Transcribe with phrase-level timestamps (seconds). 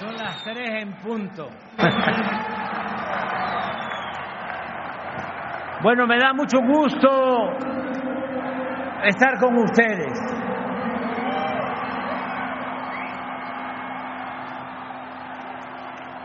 [0.00, 1.48] Son las tres en punto.
[5.82, 7.08] Bueno, me da mucho gusto
[9.02, 10.12] estar con ustedes.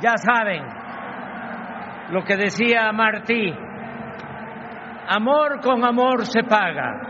[0.02, 0.62] Ya saben
[2.10, 3.54] lo que decía Martí,
[5.08, 7.05] amor con amor se paga.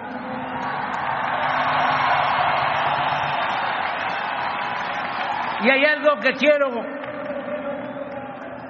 [5.63, 6.69] Y hay algo que quiero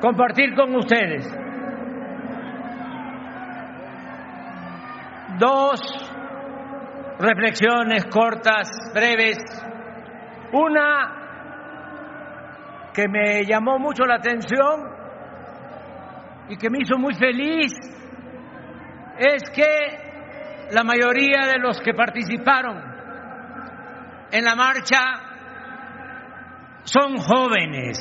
[0.02, 1.26] compartir con ustedes.
[5.40, 5.82] Dos
[7.20, 9.38] reflexiones cortas, breves.
[10.54, 11.26] Una
[12.94, 14.96] que me llamó mucho la atención
[16.48, 17.74] y que me hizo muy feliz
[19.18, 22.82] es que la mayoría de los que participaron
[24.32, 25.25] en la marcha
[26.86, 28.00] son jóvenes.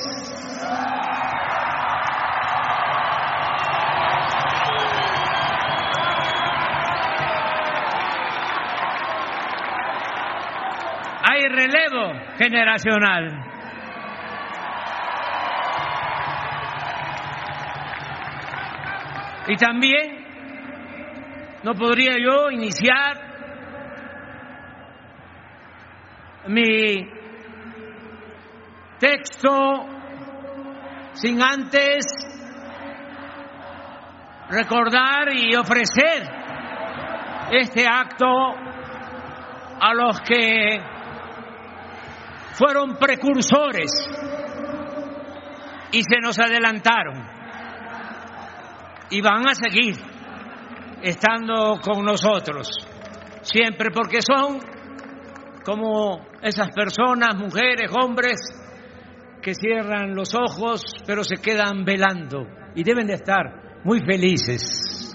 [11.27, 13.45] Hay relevo generacional.
[19.49, 20.25] Y también
[21.63, 23.17] no podría yo iniciar
[26.47, 27.24] mi
[28.99, 29.87] texto
[31.15, 32.05] sin antes
[34.49, 36.29] recordar y ofrecer
[37.51, 38.27] este acto
[39.81, 40.81] a los que
[42.53, 43.91] fueron precursores
[45.93, 47.25] y se nos adelantaron
[49.11, 49.97] y van a seguir
[51.03, 52.69] estando con nosotros
[53.43, 54.59] siempre porque son
[55.65, 58.39] como esas personas, mujeres, hombres,
[59.45, 65.15] que cierran los ojos pero se quedan velando y deben de estar muy felices.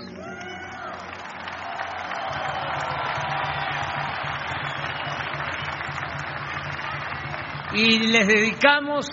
[7.74, 9.08] Y les dedicamos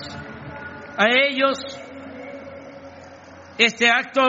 [0.98, 1.58] a ellos
[3.56, 4.22] este acto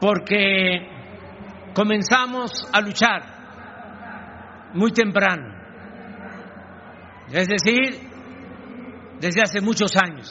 [0.00, 0.88] porque
[1.74, 3.22] comenzamos a luchar
[4.74, 5.54] muy temprano,
[7.32, 8.05] es decir,
[9.20, 10.28] desde hace muchos años.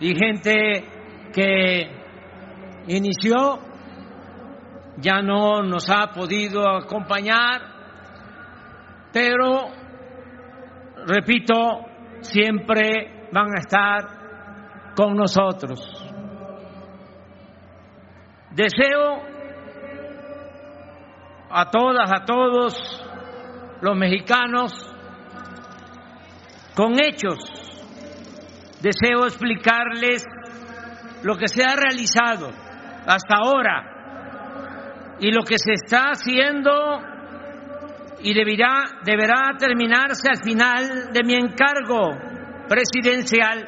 [0.00, 0.84] Y gente
[1.32, 2.00] que
[2.88, 3.60] inició
[4.98, 7.62] ya no nos ha podido acompañar,
[9.12, 9.70] pero,
[11.06, 11.54] repito,
[12.20, 15.80] siempre van a estar con nosotros.
[18.52, 19.22] Deseo
[21.50, 23.06] a todas, a todos
[23.80, 24.89] los mexicanos,
[26.80, 27.36] con hechos,
[28.80, 30.24] deseo explicarles
[31.22, 32.48] lo que se ha realizado
[33.06, 36.72] hasta ahora y lo que se está haciendo
[38.22, 42.16] y deberá, deberá terminarse al final de mi encargo
[42.66, 43.62] presidencial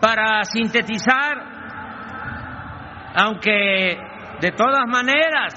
[0.00, 1.38] para sintetizar
[3.16, 3.98] aunque
[4.40, 5.54] de todas maneras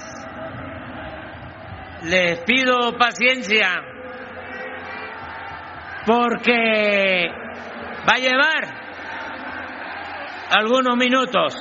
[2.02, 3.93] les pido paciencia
[6.06, 7.28] porque
[8.06, 8.84] va a llevar
[10.50, 11.54] algunos minutos.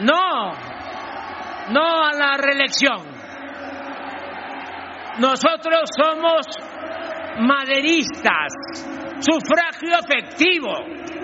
[0.00, 0.52] No,
[1.70, 3.16] no a la reelección.
[5.18, 6.46] Nosotros somos
[7.38, 8.52] maderistas,
[9.20, 10.72] sufragio efectivo,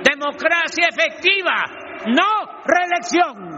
[0.03, 1.65] democracia efectiva,
[2.07, 3.53] no reelección.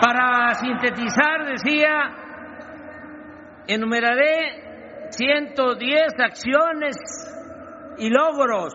[0.00, 2.26] Para sintetizar, decía,
[3.66, 6.96] enumeraré 110 acciones
[7.98, 8.74] y logros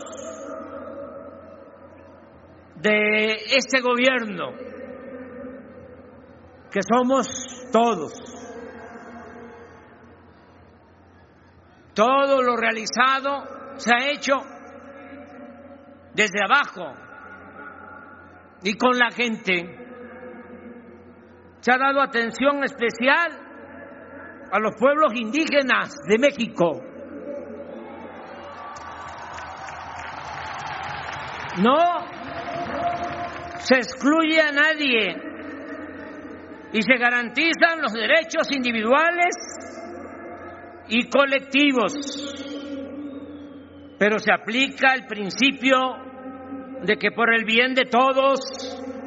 [2.77, 4.53] de este gobierno,
[6.71, 7.27] que somos
[7.71, 8.13] todos.
[11.93, 13.43] Todo lo realizado
[13.75, 14.37] se ha hecho
[16.13, 16.93] desde abajo
[18.63, 19.80] y con la gente.
[21.61, 23.31] Se ha dado atención especial
[24.51, 26.81] a los pueblos indígenas de México.
[31.61, 31.77] No
[33.59, 35.15] se excluye a nadie
[36.73, 39.35] y se garantizan los derechos individuales
[40.87, 41.93] y colectivos,
[43.99, 45.77] pero se aplica el principio
[46.81, 48.39] de que por el bien de todos,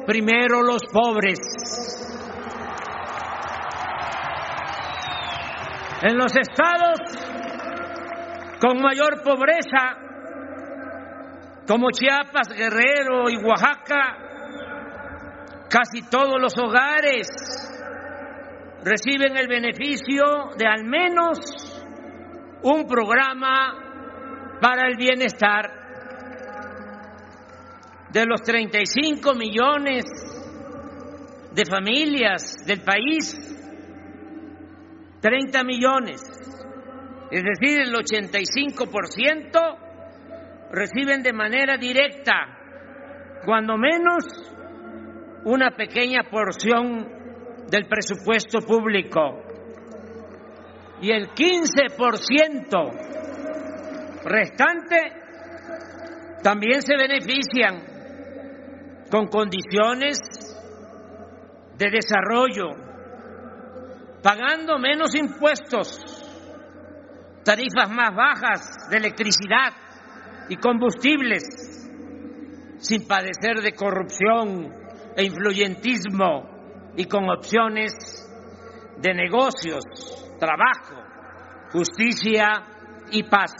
[0.05, 2.04] primero los pobres.
[6.07, 6.99] En los estados
[8.61, 9.97] con mayor pobreza,
[11.67, 14.15] como Chiapas, Guerrero y Oaxaca,
[15.67, 17.27] casi todos los hogares
[18.83, 21.39] reciben el beneficio de al menos
[22.61, 25.71] un programa para el bienestar.
[28.11, 30.05] De los 35 millones
[31.51, 33.54] de familias del país,
[35.25, 36.21] 30 millones,
[37.31, 42.59] es decir, el 85% reciben de manera directa,
[43.43, 44.23] cuando menos,
[45.45, 47.07] una pequeña porción
[47.71, 49.41] del presupuesto público.
[51.01, 55.11] Y el 15% restante
[56.43, 57.81] también se benefician
[59.09, 60.19] con condiciones
[61.79, 62.84] de desarrollo,
[64.25, 66.01] pagando menos impuestos,
[67.43, 69.71] tarifas más bajas de electricidad
[70.49, 71.43] y combustibles,
[72.79, 74.73] sin padecer de corrupción
[75.15, 77.93] e influyentismo y con opciones
[78.97, 79.83] de negocios,
[80.39, 81.03] trabajo,
[81.71, 82.63] justicia
[83.11, 83.53] y paz.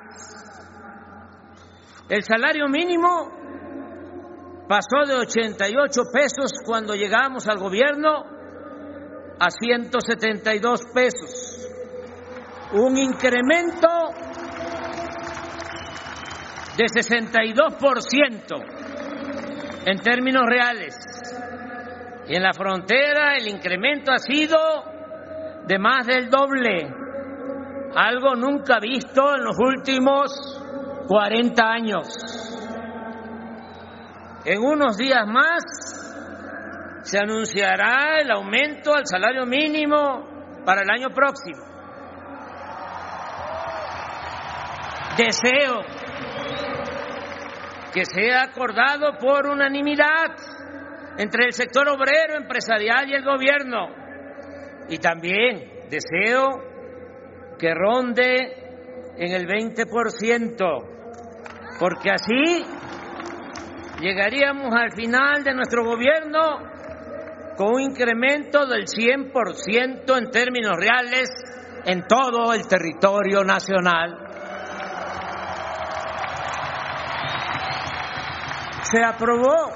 [2.09, 8.34] El salario mínimo pasó de 88 pesos cuando llegamos al gobierno
[9.39, 11.69] a 172 pesos,
[12.73, 13.87] un incremento
[16.77, 18.75] de 62%
[19.85, 20.95] en términos reales.
[22.27, 24.57] Y en la frontera el incremento ha sido
[25.67, 26.93] de más del doble,
[27.95, 30.31] algo nunca visto en los últimos
[31.07, 32.07] 40 años.
[34.43, 36.04] En unos días más
[37.05, 41.63] se anunciará el aumento al salario mínimo para el año próximo.
[45.15, 45.83] Deseo
[47.93, 50.35] que sea acordado por unanimidad
[51.19, 53.87] entre el sector obrero, empresarial y el gobierno.
[54.89, 56.59] Y también deseo
[57.59, 62.65] que ronde en el 20%, porque así
[64.01, 66.73] llegaríamos al final de nuestro gobierno
[67.55, 71.29] con un incremento del 100% en términos reales
[71.85, 74.25] en todo el territorio nacional.
[78.91, 79.73] se aprobó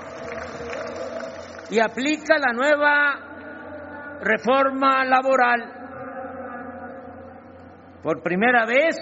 [1.69, 5.73] y aplica la nueva reforma laboral.
[8.03, 8.95] Por primera vez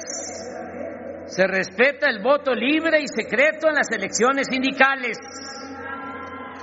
[1.26, 5.18] se respeta el voto libre y secreto en las elecciones sindicales.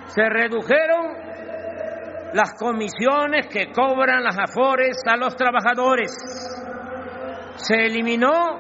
[0.09, 1.34] Se redujeron
[2.35, 6.13] las comisiones que cobran las afores a los trabajadores.
[7.55, 8.59] Se eliminó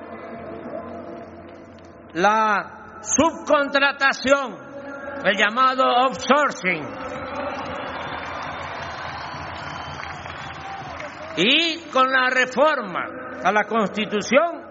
[2.12, 4.54] la subcontratación
[5.24, 6.84] el llamado outsourcing.
[11.36, 13.06] Y con la reforma
[13.42, 14.62] a la Constitución,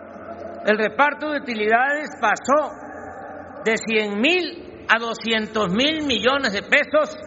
[0.65, 2.71] el reparto de utilidades pasó
[3.65, 7.17] de 100 mil a 200 mil millones de pesos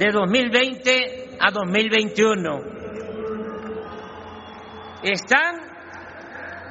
[0.00, 2.60] de 2020 a 2021.
[5.02, 5.56] Están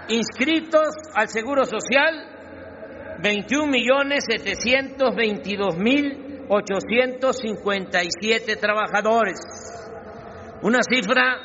[0.08, 9.40] inscritos al Seguro Social 21 millones 722 mil 857 trabajadores,
[10.64, 11.38] una cifra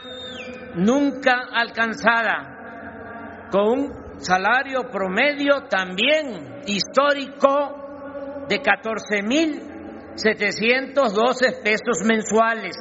[0.77, 9.74] nunca alcanzada, con un salario promedio también histórico de 14 mil
[10.17, 12.77] 712 pesos mensuales.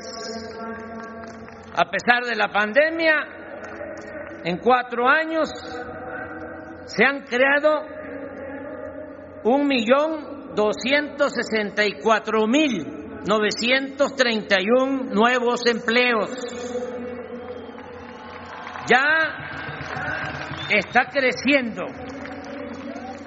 [1.76, 3.16] A pesar de la pandemia,
[4.44, 5.50] en cuatro años
[6.86, 7.86] se han creado
[9.46, 16.30] un millón doscientos sesenta y cuatro mil novecientos treinta y un nuevos empleos.
[18.88, 21.86] Ya está creciendo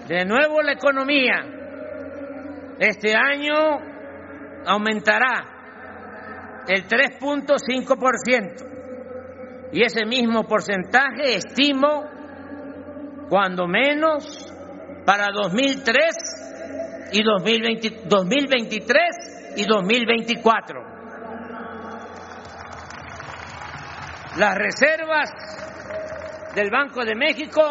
[0.07, 1.45] de nuevo la economía.
[2.79, 3.96] Este año
[4.67, 8.77] aumentará el 3.5%
[9.73, 12.05] y ese mismo porcentaje estimo
[13.29, 14.53] cuando menos
[15.05, 20.83] para 2003 y 2020, 2023 y 2024.
[24.39, 25.31] Las reservas
[26.55, 27.63] del Banco de México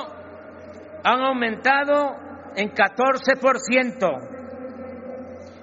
[1.04, 2.18] han aumentado
[2.56, 4.32] en 14%.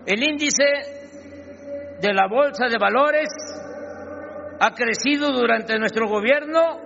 [0.06, 1.01] El índice
[2.02, 3.30] de la Bolsa de Valores
[4.58, 6.80] ha crecido durante nuestro gobierno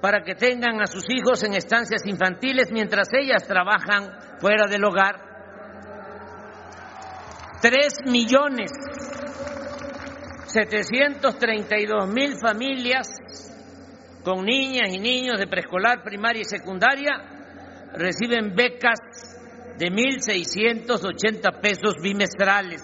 [0.00, 5.28] para que tengan a sus hijos en estancias infantiles mientras ellas trabajan fuera del hogar.
[7.60, 8.70] Tres millones
[10.52, 13.08] setecientos treinta y dos mil familias
[14.24, 17.12] con niñas y niños de preescolar, primaria y secundaria
[17.94, 18.98] reciben becas
[19.78, 22.82] de mil seiscientos ochenta pesos bimestrales.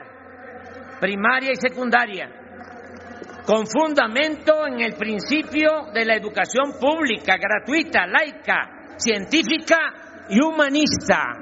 [1.00, 2.39] primaria y secundaria,
[3.50, 9.76] con fundamento en el principio de la educación pública, gratuita, laica, científica
[10.30, 11.34] y humanista.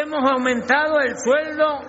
[0.00, 1.80] Hemos aumentado el sueldo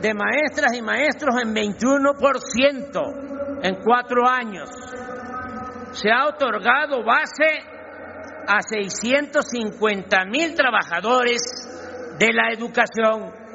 [0.00, 4.70] de maestras y maestros en 21% en cuatro años
[5.90, 7.58] se ha otorgado base
[8.46, 11.42] a 650 mil trabajadores
[12.18, 13.45] de la educación.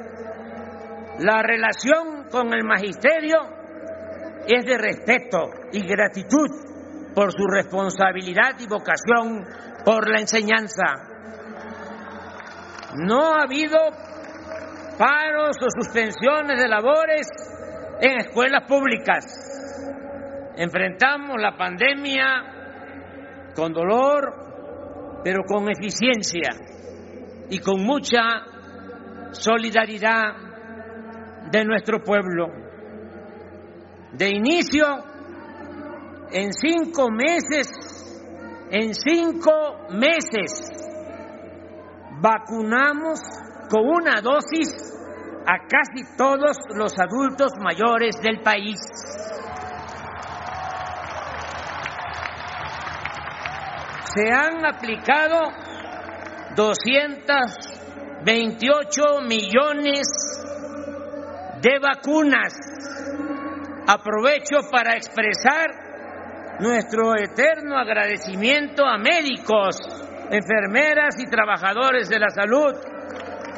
[1.18, 3.38] La relación con el magisterio
[4.46, 6.48] es de respeto y gratitud
[7.14, 9.44] por su responsabilidad y vocación
[9.84, 10.84] por la enseñanza.
[12.96, 13.78] No ha habido
[14.98, 17.28] paros o suspensiones de labores
[18.00, 19.52] en escuelas públicas
[20.56, 26.50] enfrentamos la pandemia con dolor, pero con eficiencia
[27.48, 28.22] y con mucha
[29.32, 30.51] solidaridad
[31.52, 32.48] de nuestro pueblo.
[34.12, 34.84] De inicio,
[36.32, 37.68] en cinco meses,
[38.70, 40.64] en cinco meses,
[42.20, 43.20] vacunamos
[43.70, 44.74] con una dosis
[45.46, 48.80] a casi todos los adultos mayores del país.
[54.14, 55.40] se han aplicado
[56.54, 60.06] 228 millones
[61.62, 62.52] de vacunas.
[63.86, 69.76] Aprovecho para expresar nuestro eterno agradecimiento a médicos,
[70.30, 72.74] enfermeras y trabajadores de la salud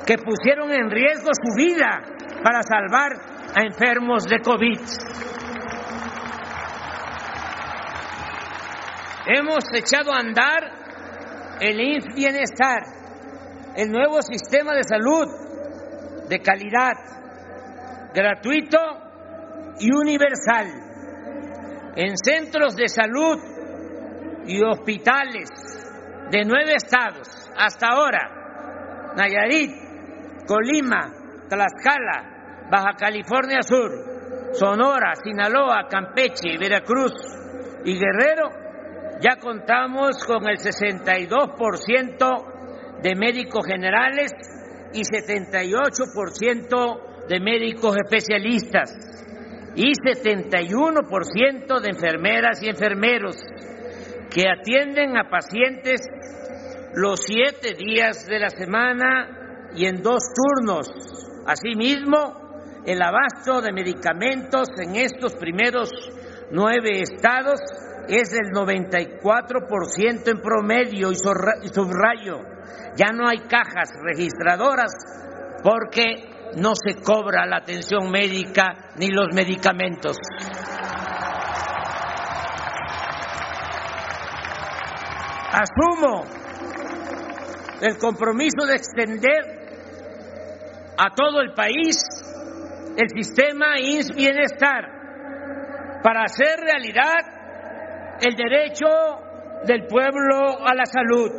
[0.07, 2.03] que pusieron en riesgo su vida
[2.43, 3.13] para salvar
[3.55, 4.81] a enfermos de COVID.
[9.27, 10.85] Hemos echado a andar
[11.61, 12.83] el INF Bienestar,
[13.77, 15.27] el nuevo sistema de salud
[16.29, 16.93] de calidad,
[18.15, 18.79] gratuito
[19.81, 20.69] y universal.
[21.97, 23.39] En centros de salud
[24.47, 25.51] y hospitales
[26.31, 29.73] de nueve estados hasta ahora, Nayarit,
[30.47, 31.13] Colima,
[31.49, 33.91] Tlaxcala, Baja California Sur,
[34.53, 37.13] Sonora, Sinaloa, Campeche, Veracruz
[37.85, 38.51] y Guerrero,
[39.21, 44.33] ya contamos con el 62% de médicos generales
[44.93, 48.93] y 78% de médicos especialistas
[49.77, 53.37] y 71% de enfermeras y enfermeros
[54.31, 56.01] que atienden a pacientes
[56.95, 60.89] los siete días de la semana y en dos turnos.
[61.47, 62.45] Asimismo,
[62.87, 65.91] el abasto de medicamentos en estos primeros
[66.51, 67.61] nueve estados
[68.09, 72.41] es del 94% en promedio y subrayo.
[72.97, 74.93] Ya no hay cajas registradoras
[75.63, 80.17] porque no se cobra la atención médica ni los medicamentos.
[85.53, 86.25] Asumo
[87.81, 89.55] el compromiso de extender
[90.97, 91.97] a todo el país
[92.97, 94.85] el sistema INS Bienestar
[96.03, 98.87] para hacer realidad el derecho
[99.65, 101.31] del pueblo a la salud.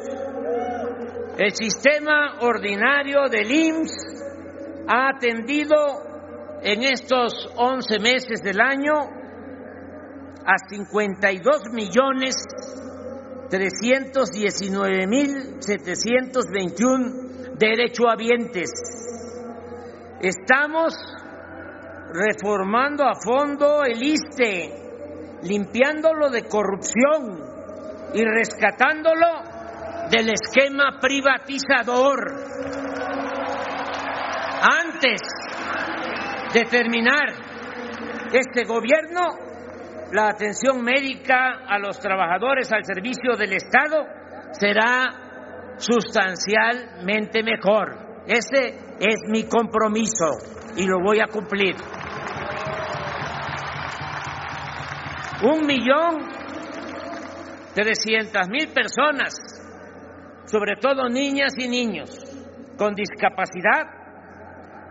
[1.37, 4.15] El sistema ordinario del IMSS
[4.87, 5.75] ha atendido
[6.61, 8.93] en estos 11 meses del año
[10.45, 12.35] a 52 millones
[13.49, 18.69] 319 mil 721 derechohabientes.
[20.21, 20.95] Estamos
[22.13, 27.43] reformando a fondo el ISTE, limpiándolo de corrupción
[28.13, 29.55] y rescatándolo
[30.09, 32.33] del esquema privatizador.
[34.67, 35.21] Antes
[36.53, 37.27] de terminar
[38.33, 39.21] este gobierno,
[40.11, 44.05] la atención médica a los trabajadores al servicio del Estado
[44.53, 45.09] será
[45.77, 48.23] sustancialmente mejor.
[48.25, 50.37] Ese es mi compromiso
[50.75, 51.75] y lo voy a cumplir.
[55.43, 56.27] Un millón
[57.75, 59.35] trescientas mil personas
[60.45, 62.09] sobre todo niñas y niños
[62.77, 64.04] con discapacidad,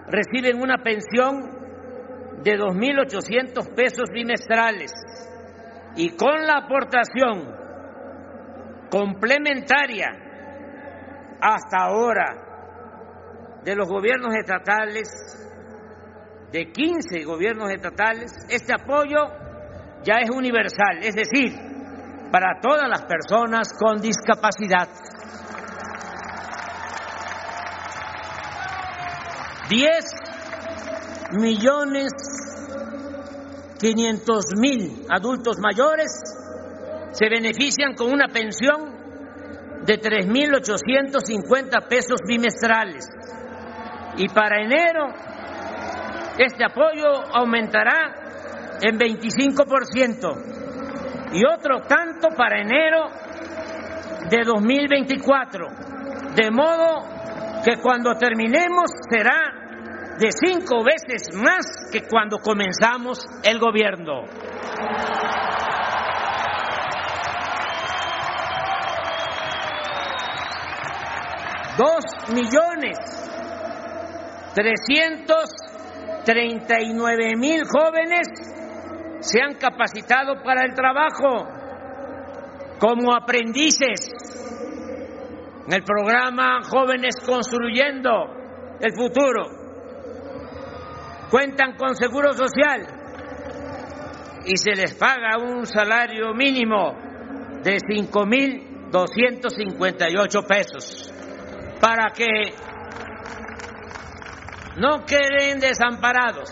[0.09, 4.93] reciben una pensión de 2.800 pesos bimestrales
[5.97, 7.55] y con la aportación
[8.91, 10.09] complementaria
[11.41, 15.09] hasta ahora de los gobiernos estatales,
[16.53, 19.19] de 15 gobiernos estatales, este apoyo
[20.05, 21.53] ya es universal, es decir,
[22.31, 24.89] para todas las personas con discapacidad.
[29.69, 30.05] 10
[31.33, 32.13] millones
[33.81, 36.13] 500 mil adultos mayores
[37.13, 38.95] se benefician con una pensión
[39.85, 43.07] de 3.850 pesos bimestrales.
[44.17, 45.09] Y para enero,
[46.39, 48.15] este apoyo aumentará
[48.81, 53.11] en 25% y otro tanto para enero
[54.31, 55.69] de 2024.
[56.35, 57.14] De modo
[57.65, 59.65] que cuando terminemos será
[60.19, 64.23] de cinco veces más que cuando comenzamos el gobierno.
[71.77, 72.99] Dos millones
[74.55, 75.51] trescientos
[76.25, 78.29] treinta y nueve mil jóvenes
[79.21, 81.49] se han capacitado para el trabajo
[82.79, 84.11] como aprendices
[85.67, 88.11] en el programa Jóvenes Construyendo
[88.81, 89.47] el Futuro.
[91.31, 92.87] Cuentan con seguro social
[94.45, 96.93] y se les paga un salario mínimo
[97.63, 101.11] de 5.258 pesos
[101.81, 102.27] para que
[104.77, 106.51] no queden desamparados,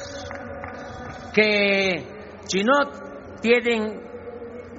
[1.34, 2.06] que
[2.44, 2.78] si no
[3.40, 4.00] tienen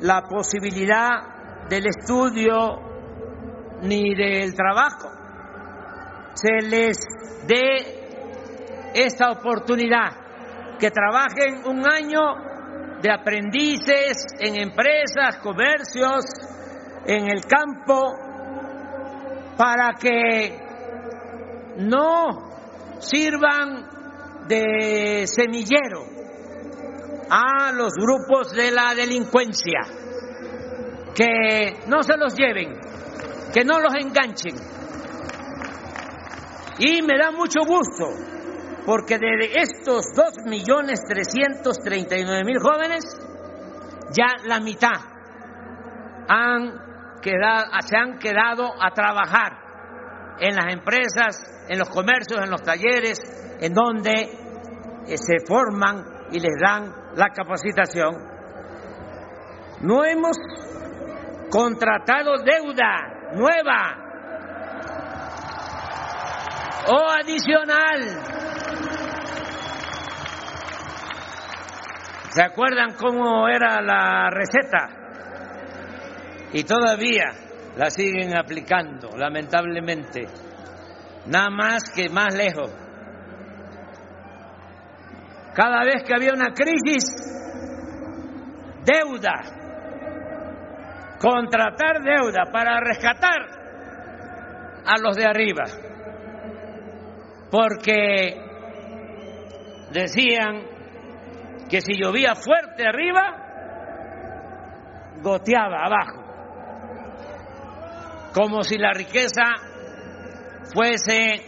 [0.02, 2.93] la posibilidad del estudio
[3.84, 5.12] ni del trabajo,
[6.34, 6.98] se les
[7.48, 16.26] dé esta oportunidad, que trabajen un año de aprendices en empresas, comercios,
[17.06, 18.16] en el campo,
[19.58, 20.58] para que
[21.78, 26.04] no sirvan de semillero
[27.30, 29.82] a los grupos de la delincuencia,
[31.16, 32.83] que no se los lleven
[33.54, 34.56] que no los enganchen.
[36.80, 38.10] Y me da mucho gusto,
[38.86, 43.06] porque de estos 2.339.000 jóvenes,
[44.12, 45.00] ya la mitad
[46.28, 49.60] han quedado, se han quedado a trabajar
[50.40, 53.22] en las empresas, en los comercios, en los talleres,
[53.60, 54.32] en donde
[55.06, 58.16] eh, se forman y les dan la capacitación.
[59.82, 60.38] No hemos
[61.52, 63.98] contratado deuda nueva
[66.88, 68.34] o adicional
[72.34, 74.90] ¿Se acuerdan cómo era la receta?
[76.52, 77.26] Y todavía
[77.76, 80.28] la siguen aplicando, lamentablemente.
[81.28, 82.72] Nada más que más lejos.
[85.54, 87.06] Cada vez que había una crisis,
[88.84, 89.63] deuda,
[91.24, 93.48] contratar deuda para rescatar
[94.86, 95.64] a los de arriba.
[97.50, 98.36] Porque
[99.92, 100.66] decían
[101.70, 103.38] que si llovía fuerte arriba,
[105.22, 106.22] goteaba abajo,
[108.34, 109.44] como si la riqueza
[110.74, 111.42] fuese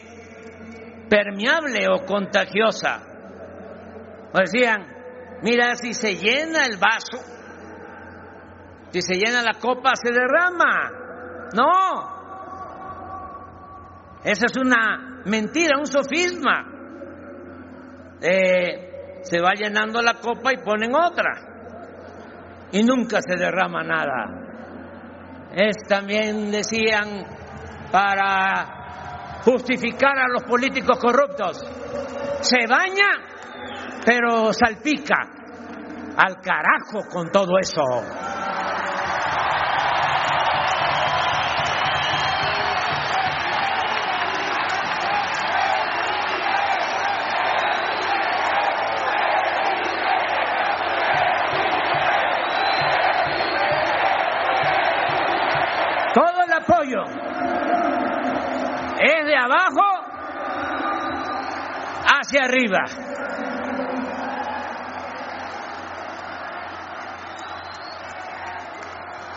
[1.09, 3.01] permeable o contagiosa.
[4.33, 4.87] decían,
[5.41, 7.34] mira, si se llena el vaso,
[8.91, 10.91] si se llena la copa, se derrama.
[11.53, 12.15] No,
[14.25, 16.65] esa es una mentira, un sofisma.
[18.19, 21.31] Eh, se va llenando la copa y ponen otra.
[22.71, 25.51] Y nunca se derrama nada.
[25.53, 27.23] Es también, decían,
[27.91, 31.59] para justificar a los políticos corruptos.
[32.41, 35.17] Se baña, pero salpica.
[36.17, 37.83] Al carajo con todo eso.
[59.45, 60.05] Abajo
[62.05, 62.83] hacia arriba.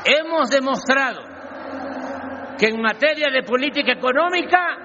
[0.04, 1.20] Hemos demostrado
[2.58, 4.78] que en materia de política económica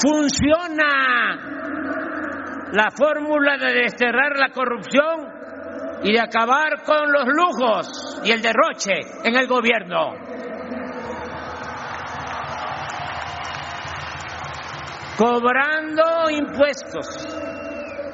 [0.00, 1.38] funciona
[2.72, 5.38] la fórmula de desterrar la corrupción
[6.02, 10.12] y de acabar con los lujos y el derroche en el gobierno.
[15.18, 17.06] Cobrando impuestos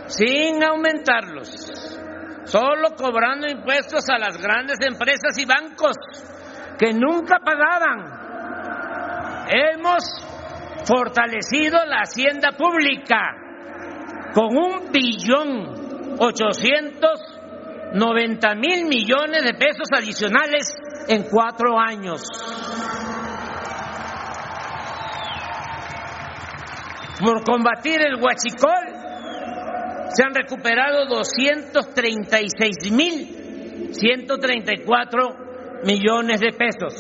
[0.07, 1.51] sin aumentarlos,
[2.45, 5.97] solo cobrando impuestos a las grandes empresas y bancos
[6.79, 8.25] que nunca pagaban.
[9.49, 10.03] Hemos
[10.87, 13.37] fortalecido la hacienda pública
[14.33, 17.21] con un billón ochocientos
[17.93, 20.75] noventa mil millones de pesos adicionales
[21.09, 22.23] en cuatro años.
[27.21, 28.89] Por combatir el huachicol
[30.09, 35.37] se han recuperado 236 mil 134
[35.85, 36.95] millones de pesos.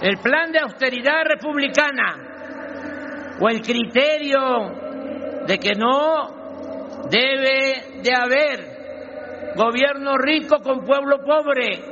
[0.00, 10.16] El plan de austeridad republicana o el criterio de que no debe de haber gobierno
[10.18, 11.82] rico con pueblo pobre,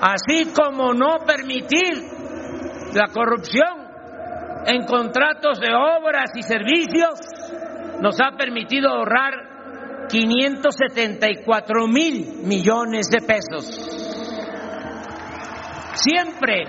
[0.00, 1.94] así como no permitir
[2.94, 3.79] la corrupción
[4.66, 7.20] en contratos de obras y servicios
[8.00, 13.66] nos ha permitido ahorrar 574 mil millones de pesos.
[15.94, 16.64] Siempre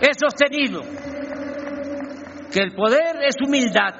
[0.00, 0.82] he sostenido
[2.52, 3.94] que el poder es humildad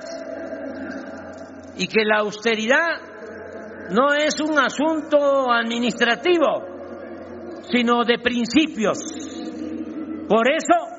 [1.77, 3.01] y que la austeridad
[3.91, 6.65] no es un asunto administrativo,
[7.71, 8.99] sino de principios.
[10.29, 10.98] Por eso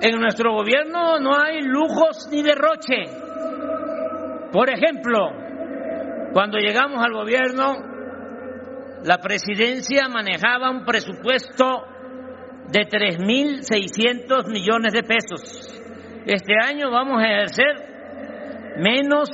[0.00, 3.04] en nuestro gobierno no hay lujos ni derroche.
[4.52, 5.30] Por ejemplo,
[6.32, 7.74] cuando llegamos al gobierno,
[9.04, 11.84] la presidencia manejaba un presupuesto
[12.68, 15.80] de 3.600 millones de pesos.
[16.26, 19.28] Este año vamos a ejercer menos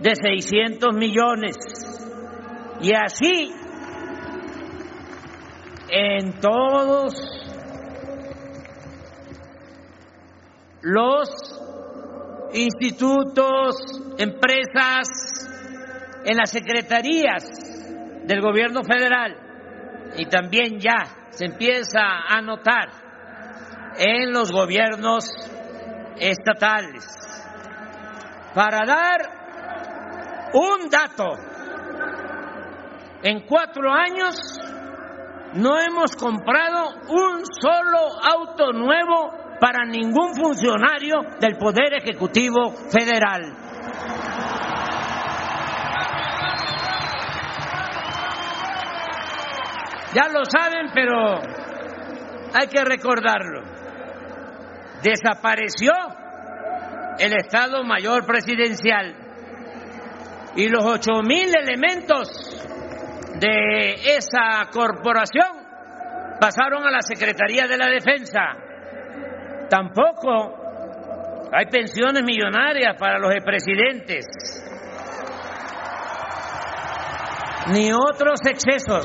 [0.00, 1.56] de 600 millones.
[2.80, 3.50] Y así,
[5.90, 7.37] en todos
[10.82, 11.28] los
[12.52, 13.76] institutos,
[14.18, 15.08] empresas,
[16.24, 17.44] en las secretarías
[18.26, 19.36] del gobierno federal
[20.16, 22.88] y también ya se empieza a notar
[23.96, 25.24] en los gobiernos
[26.18, 27.06] estatales.
[28.54, 29.20] Para dar
[30.52, 31.32] un dato,
[33.22, 34.36] en cuatro años
[35.54, 43.54] no hemos comprado un solo auto nuevo para ningún funcionario del Poder Ejecutivo Federal.
[50.14, 51.38] Ya lo saben, pero
[52.54, 53.62] hay que recordarlo.
[55.02, 55.92] Desapareció
[57.18, 59.14] el Estado Mayor Presidencial
[60.56, 62.28] y los ocho mil elementos
[63.38, 65.68] de esa corporación
[66.40, 68.67] pasaron a la Secretaría de la Defensa.
[69.68, 74.26] Tampoco hay pensiones millonarias para los expresidentes,
[77.72, 79.04] ni otros excesos.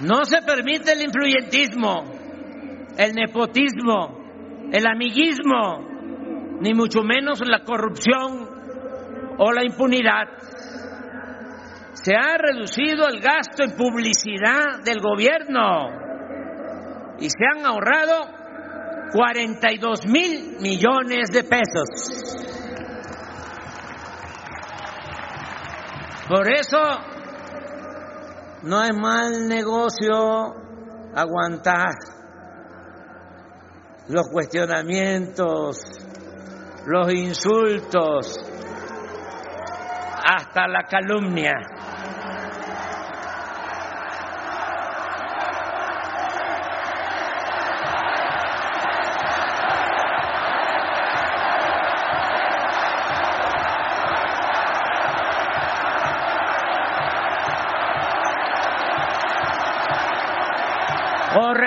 [0.00, 2.04] No se permite el influyentismo,
[2.96, 8.48] el nepotismo, el amiguismo, ni mucho menos la corrupción
[9.38, 10.26] o la impunidad.
[11.94, 16.07] Se ha reducido el gasto en publicidad del gobierno
[17.20, 18.26] y se han ahorrado
[19.12, 22.38] 42 mil millones de pesos.
[26.28, 26.78] Por eso
[28.62, 30.54] no es mal negocio
[31.14, 31.94] aguantar
[34.08, 35.80] los cuestionamientos,
[36.86, 38.38] los insultos,
[40.24, 41.54] hasta la calumnia.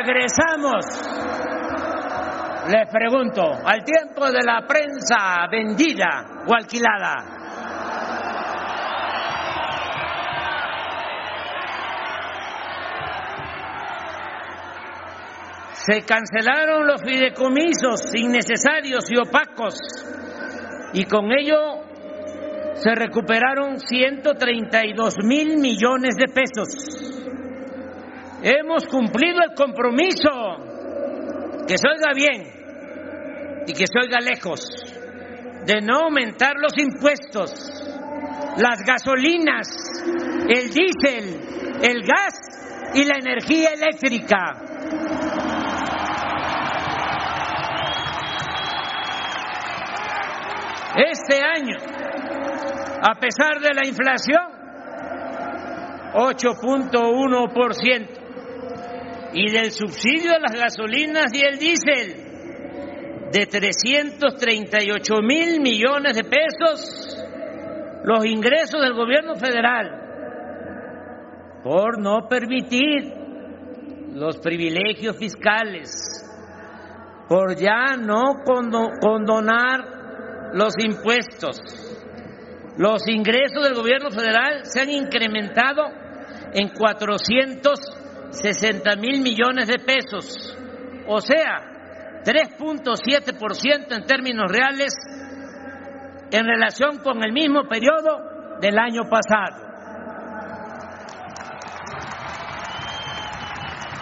[0.03, 0.85] Regresamos,
[2.69, 7.37] les pregunto, al tiempo de la prensa vendida o alquilada.
[15.73, 19.75] Se cancelaron los fideicomisos innecesarios y opacos
[20.93, 21.83] y con ello
[22.75, 27.10] se recuperaron 132 mil millones de pesos.
[28.43, 30.31] Hemos cumplido el compromiso,
[31.67, 32.41] que se oiga bien
[33.67, 34.65] y que se oiga lejos,
[35.67, 37.53] de no aumentar los impuestos,
[38.57, 39.69] las gasolinas,
[40.49, 41.39] el diésel,
[41.83, 42.39] el gas
[42.95, 44.55] y la energía eléctrica.
[50.95, 51.77] Este año,
[53.03, 54.51] a pesar de la inflación,
[56.13, 58.20] 8.1%,
[59.33, 62.31] y del subsidio a las gasolinas y el diésel,
[63.31, 67.17] de 338 mil millones de pesos,
[68.03, 69.89] los ingresos del gobierno federal,
[71.63, 73.13] por no permitir
[74.13, 75.89] los privilegios fiscales,
[77.29, 78.35] por ya no
[78.99, 81.61] condonar los impuestos.
[82.77, 85.83] Los ingresos del gobierno federal se han incrementado
[86.53, 86.69] en
[88.31, 90.57] 460 mil millones de pesos,
[91.07, 94.93] o sea, 3.7% en términos reales
[96.31, 99.69] en relación con el mismo periodo del año pasado.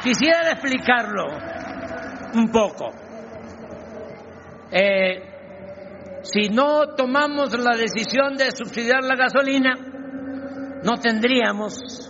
[0.03, 1.25] Quisiera explicarlo
[2.35, 2.91] un poco.
[4.71, 5.23] Eh,
[6.21, 9.75] si no tomamos la decisión de subsidiar la gasolina,
[10.83, 12.08] no tendríamos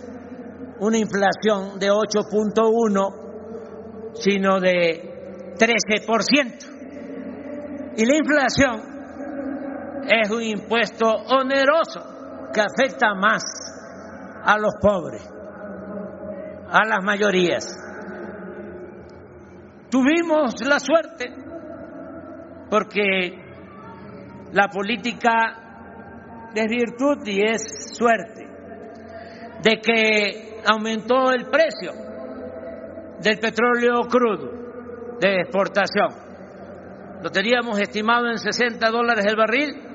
[0.80, 6.70] una inflación de 8.1, sino de 13%.
[7.96, 8.80] Y la inflación
[10.08, 12.00] es un impuesto oneroso
[12.52, 13.42] que afecta más
[14.44, 15.28] a los pobres,
[16.68, 17.76] a las mayorías.
[19.90, 21.34] Tuvimos la suerte
[22.70, 23.34] porque
[24.52, 28.46] la política es virtud y es suerte,
[29.62, 31.92] de que aumentó el precio
[33.20, 34.50] del petróleo crudo
[35.20, 36.08] de exportación.
[37.22, 39.90] Lo teníamos estimado en 60 dólares el barril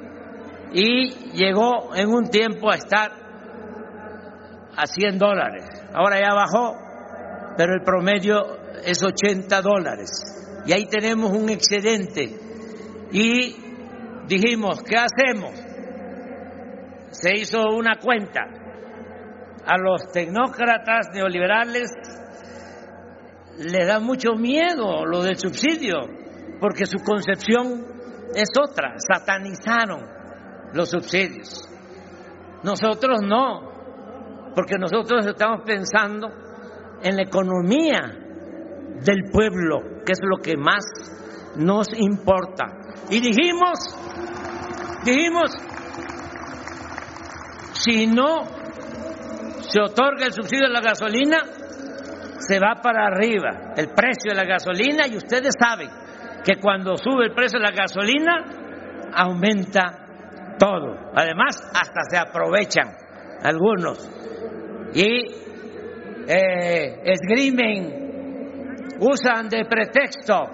[0.73, 3.11] y llegó en un tiempo a estar
[4.75, 5.65] a 100 dólares.
[5.93, 6.75] Ahora ya bajó,
[7.57, 10.09] pero el promedio es 80 dólares.
[10.65, 12.35] Y ahí tenemos un excedente.
[13.11, 13.55] Y
[14.27, 15.51] dijimos, ¿qué hacemos?
[17.11, 18.64] Se hizo una cuenta.
[19.65, 21.91] A los tecnócratas neoliberales
[23.57, 26.01] le da mucho miedo lo del subsidio,
[26.59, 27.85] porque su concepción
[28.35, 30.05] es otra, satanizaron
[30.73, 31.67] los subsidios.
[32.63, 33.73] Nosotros no.
[34.55, 36.29] porque nosotros estamos pensando
[37.01, 38.01] en la economía
[39.03, 40.83] del pueblo, que es lo que más
[41.57, 42.65] nos importa.
[43.09, 43.79] Y dijimos,
[45.03, 45.51] dijimos,
[47.73, 48.54] si no
[49.67, 51.37] se otorga el subsidio de la gasolina,
[52.39, 55.89] se va para arriba el precio de la gasolina y ustedes saben
[56.43, 58.43] que cuando sube el precio de la gasolina,
[59.13, 60.05] aumenta
[60.59, 61.11] todo.
[61.15, 62.91] Además, hasta se aprovechan
[63.41, 64.07] algunos
[64.93, 65.25] y
[66.27, 68.05] eh, esgrimen,
[68.99, 70.47] usan de pretexto.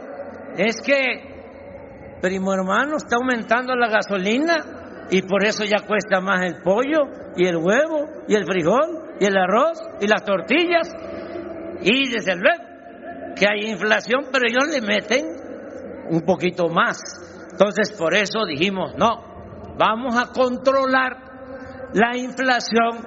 [0.58, 6.62] Es que, primo hermano, está aumentando la gasolina y por eso ya cuesta más el
[6.62, 7.04] pollo
[7.36, 10.92] y el huevo y el frijol y el arroz y las tortillas.
[11.84, 12.64] Y desde luego
[13.36, 15.28] que hay inflación, pero ellos le meten
[16.10, 16.98] un poquito más.
[17.52, 23.06] Entonces por eso dijimos, no, vamos a controlar la inflación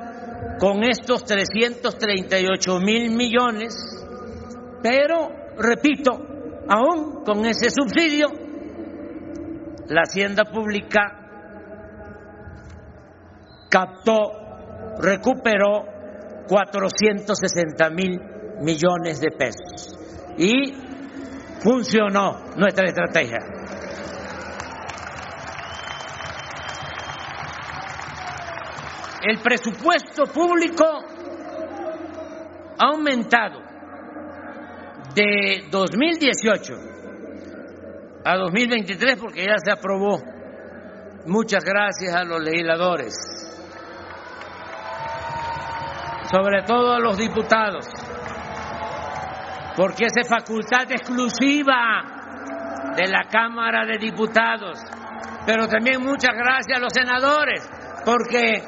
[0.60, 3.74] con estos 338 mil millones,
[4.84, 6.12] pero, repito,
[6.68, 8.28] aún con ese subsidio,
[9.88, 11.00] la hacienda pública
[13.68, 14.30] captó,
[15.00, 15.93] recuperó
[16.48, 18.20] 460 mil
[18.60, 19.98] millones de pesos
[20.36, 20.74] y
[21.60, 23.38] funcionó nuestra estrategia.
[29.22, 30.84] El presupuesto público
[32.78, 33.60] ha aumentado
[35.14, 36.74] de 2018
[38.24, 40.20] a 2023 porque ya se aprobó.
[41.26, 43.14] Muchas gracias a los legisladores,
[46.30, 47.86] sobre todo a los diputados,
[49.76, 52.04] porque es facultad exclusiva
[52.96, 54.78] de la Cámara de Diputados.
[55.46, 57.68] Pero también muchas gracias a los senadores,
[58.04, 58.62] porque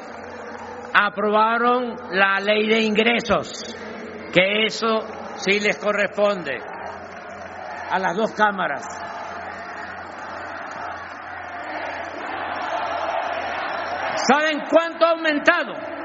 [0.93, 3.75] aprobaron la ley de ingresos,
[4.33, 4.99] que eso
[5.37, 6.59] sí les corresponde
[7.89, 8.85] a las dos cámaras.
[14.29, 15.96] ¿Saben cuánto ha aumentado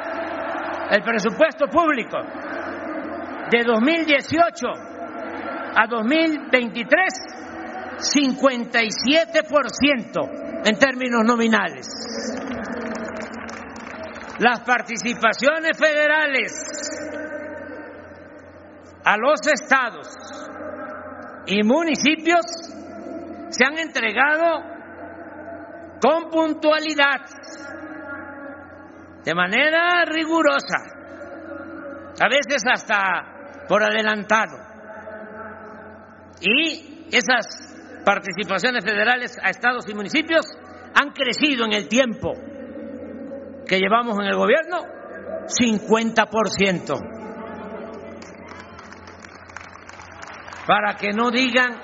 [0.92, 2.18] el presupuesto público
[3.50, 4.68] de 2018
[5.74, 7.33] a 2023?
[7.98, 11.88] 57% en términos nominales
[14.38, 16.52] las participaciones federales
[19.05, 20.09] a los estados
[21.46, 22.40] y municipios
[23.50, 24.64] se han entregado
[26.00, 27.20] con puntualidad,
[29.24, 30.78] de manera rigurosa,
[32.20, 34.58] a veces hasta por adelantado.
[36.40, 40.46] Y esas participaciones federales a estados y municipios
[40.94, 42.32] han crecido en el tiempo
[43.66, 44.82] que llevamos en el gobierno,
[45.46, 47.22] 50%.
[50.66, 51.80] Para que no digan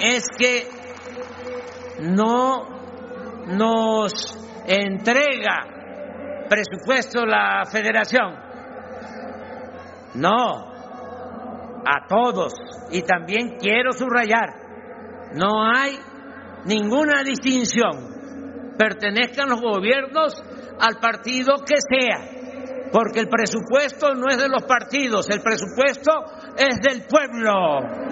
[0.00, 0.68] es que
[2.00, 2.68] no
[3.46, 4.12] nos
[4.66, 5.79] entrega
[6.50, 8.34] presupuesto la federación.
[10.14, 10.72] No,
[11.86, 12.52] a todos.
[12.90, 15.96] Y también quiero subrayar, no hay
[16.64, 18.74] ninguna distinción.
[18.76, 20.42] Pertenezcan los gobiernos
[20.80, 26.10] al partido que sea, porque el presupuesto no es de los partidos, el presupuesto
[26.56, 28.09] es del pueblo.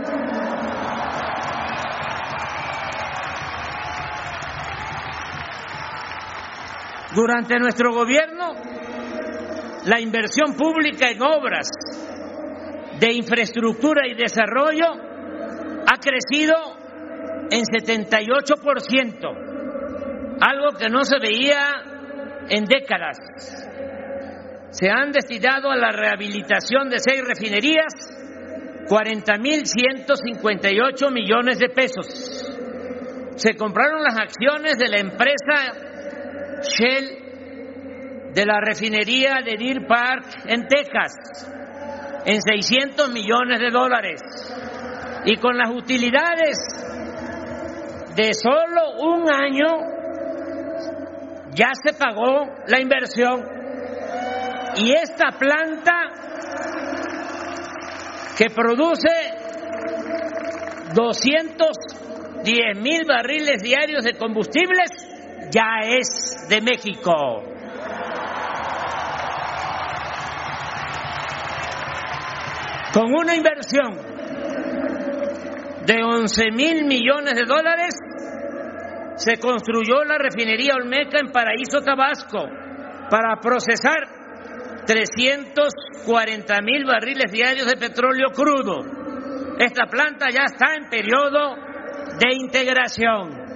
[7.15, 8.53] Durante nuestro gobierno,
[9.87, 11.67] la inversión pública en obras
[13.01, 14.85] de infraestructura y desarrollo
[15.87, 16.55] ha crecido
[17.51, 21.65] en 78%, algo que no se veía
[22.51, 23.17] en décadas.
[24.71, 27.95] Se han destinado a la rehabilitación de seis refinerías
[28.87, 32.07] 40.158 millones de pesos.
[33.37, 35.88] Se compraron las acciones de la empresa
[36.63, 41.15] Shell de la refinería de Deer Park en Texas
[42.25, 44.21] en 600 millones de dólares.
[45.25, 46.59] Y con las utilidades
[48.15, 49.67] de solo un año
[51.55, 53.45] ya se pagó la inversión.
[54.77, 55.93] Y esta planta
[58.37, 59.09] que produce
[60.95, 64.91] 210 mil barriles diarios de combustibles
[65.51, 67.43] ya es de México.
[72.93, 73.95] Con una inversión
[75.87, 77.95] de 11 mil millones de dólares,
[79.17, 82.47] se construyó la refinería Olmeca en Paraíso, Tabasco,
[83.11, 84.19] para procesar
[84.87, 88.85] 340 mil barriles diarios de petróleo crudo.
[89.59, 91.57] Esta planta ya está en periodo
[92.19, 93.48] de integración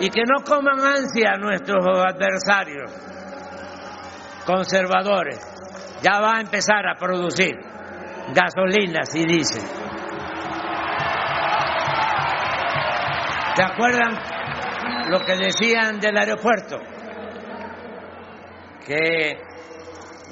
[0.00, 2.90] y que no coman ansia nuestros adversarios
[4.44, 5.40] conservadores.
[6.02, 7.54] Ya va a empezar a producir
[8.34, 9.60] gasolina, si dice.
[13.54, 14.18] ¿Se acuerdan
[15.08, 16.78] lo que decían del aeropuerto?
[18.84, 19.38] Que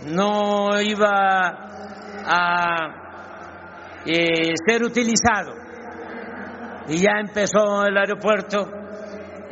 [0.07, 1.69] no iba
[2.27, 3.03] a
[4.05, 5.55] eh, ser utilizado.
[6.89, 8.82] Y ya empezó el aeropuerto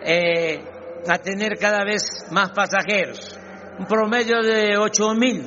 [0.02, 0.62] eh,
[1.08, 3.38] a tener cada vez más pasajeros,
[3.78, 5.46] un promedio de ocho mil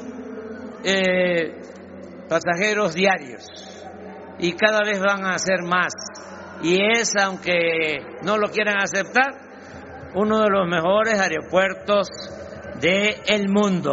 [0.83, 1.61] eh,
[2.27, 3.43] pasajeros diarios
[4.39, 5.93] y cada vez van a ser más.
[6.61, 9.33] Y es, aunque no lo quieran aceptar,
[10.15, 12.07] uno de los mejores aeropuertos
[12.79, 13.91] del mundo.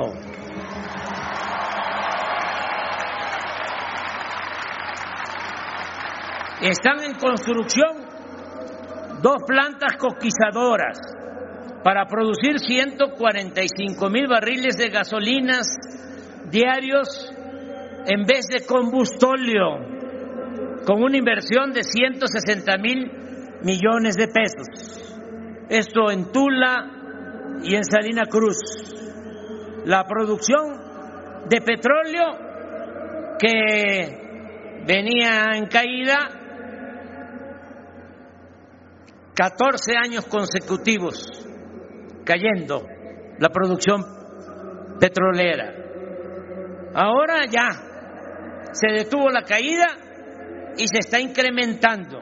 [6.61, 8.10] Están en construcción
[9.23, 10.99] dos plantas coquizadoras
[11.83, 15.67] para producir 145 mil barriles de gasolinas
[16.51, 17.33] diarios
[18.07, 19.79] en vez de combustóleo,
[20.87, 23.11] con una inversión de 160 mil
[23.63, 24.67] millones de pesos.
[25.69, 28.57] Esto en Tula y en Salina Cruz.
[29.85, 32.39] La producción de petróleo
[33.39, 36.40] que venía en caída
[39.41, 41.17] 14 años consecutivos
[42.27, 42.87] cayendo
[43.39, 44.05] la producción
[45.01, 45.73] petrolera.
[46.93, 47.69] Ahora ya
[48.73, 49.97] se detuvo la caída
[50.77, 52.21] y se está incrementando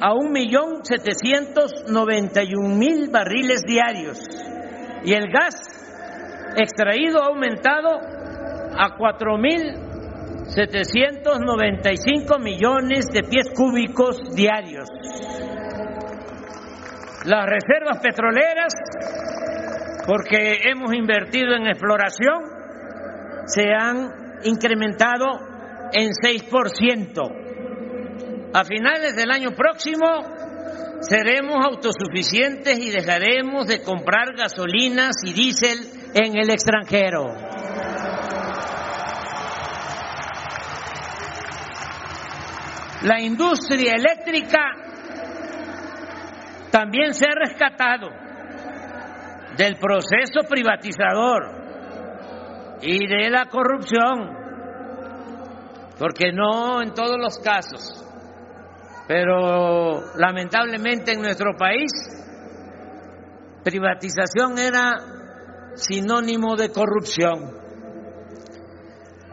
[0.00, 4.24] a un millón setecientos noventa y un mil barriles diarios
[5.04, 5.56] y el gas
[6.56, 7.98] extraído ha aumentado
[8.78, 9.74] a cuatro mil
[10.54, 14.88] setecientos noventa y cinco millones de pies cúbicos diarios.
[17.28, 18.72] Las reservas petroleras,
[20.06, 22.42] porque hemos invertido en exploración,
[23.44, 25.26] se han incrementado
[25.92, 28.50] en 6%.
[28.54, 30.06] A finales del año próximo
[31.00, 35.80] seremos autosuficientes y dejaremos de comprar gasolinas y diésel
[36.14, 37.26] en el extranjero.
[43.02, 44.87] La industria eléctrica
[46.70, 48.08] también se ha rescatado
[49.56, 51.58] del proceso privatizador
[52.82, 54.36] y de la corrupción,
[55.98, 58.04] porque no en todos los casos,
[59.08, 61.90] pero lamentablemente en nuestro país
[63.64, 64.96] privatización era
[65.74, 67.52] sinónimo de corrupción.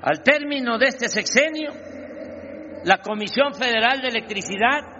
[0.01, 1.71] Al término de este sexenio,
[2.83, 4.94] la Comisión Federal de Electricidad,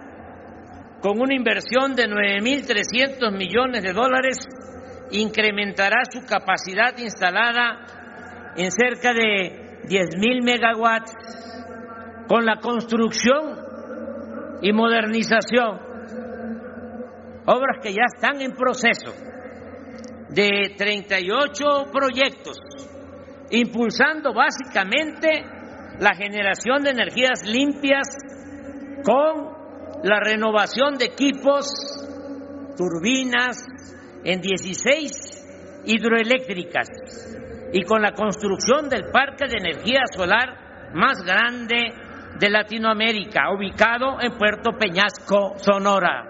[1.05, 4.39] con una inversión de 9.300 millones de dólares,
[5.11, 11.13] incrementará su capacidad instalada en cerca de 10.000 megawatts
[12.27, 13.55] con la construcción
[14.63, 15.79] y modernización,
[17.45, 19.13] obras que ya están en proceso,
[20.29, 22.57] de 38 proyectos,
[23.51, 25.45] impulsando básicamente
[25.99, 28.07] la generación de energías limpias
[29.03, 29.54] con
[30.05, 31.65] la renovación de equipos,
[32.77, 33.65] turbinas
[34.23, 36.87] en 16 hidroeléctricas
[37.73, 41.91] y con la construcción del parque de energía solar más grande
[42.39, 46.25] de Latinoamérica, ubicado en Puerto Peñasco, Sonora.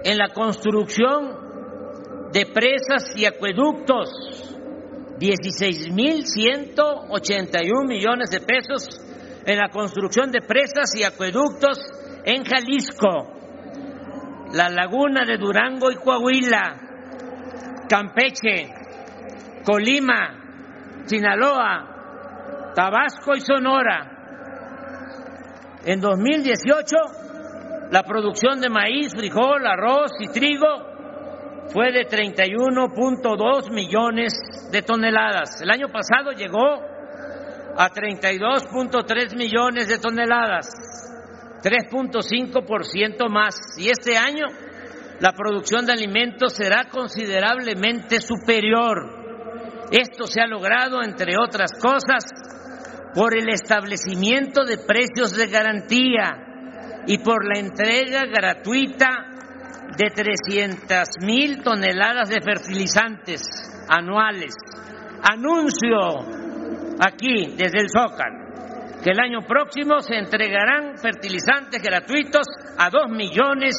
[0.05, 1.45] en la construcción
[2.33, 4.11] de presas y acueductos.
[5.19, 8.89] 16 mil 181 millones de pesos
[9.47, 11.79] en la construcción de presas y acueductos
[12.25, 13.34] en Jalisco,
[14.55, 16.77] la laguna de Durango y Coahuila,
[17.89, 18.73] Campeche,
[19.65, 24.11] Colima, Sinaloa, Tabasco y Sonora.
[25.85, 26.97] En 2018,
[27.91, 30.69] la producción de maíz, frijol, arroz y trigo
[31.73, 34.33] fue de 31.2 millones
[34.71, 35.61] de toneladas.
[35.63, 36.81] El año pasado llegó
[37.77, 40.69] a 32.3 millones de toneladas,
[41.65, 43.57] 3.5% más.
[43.79, 44.47] Y este año
[45.21, 49.25] la producción de alimentos será considerablemente superior.
[49.91, 52.25] Esto se ha logrado, entre otras cosas,
[53.15, 59.09] por el establecimiento de precios de garantía y por la entrega gratuita
[59.97, 63.43] de 300 mil toneladas de fertilizantes
[63.89, 64.55] anuales.
[65.23, 66.19] Anuncio
[67.01, 68.44] aquí desde el Zócalo
[69.05, 72.47] que el año próximo se entregarán fertilizantes gratuitos
[72.79, 73.77] a dos millones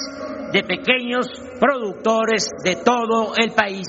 [0.53, 1.27] de pequeños
[1.59, 3.87] productores de todo el país.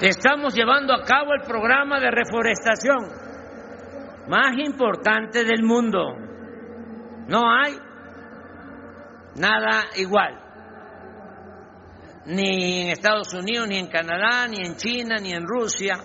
[0.00, 3.08] Estamos llevando a cabo el programa de reforestación
[4.28, 6.14] más importante del mundo.
[7.26, 7.76] No hay
[9.34, 10.38] nada igual.
[12.26, 15.98] Ni en Estados Unidos, ni en Canadá, ni en China, ni en Rusia.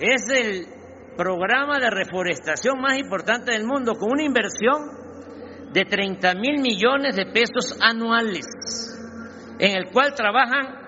[0.00, 0.66] Es el
[1.14, 4.80] programa de reforestación más importante del mundo, con una inversión
[5.74, 8.46] de 30 mil millones de pesos anuales,
[9.58, 10.80] en el cual trabajan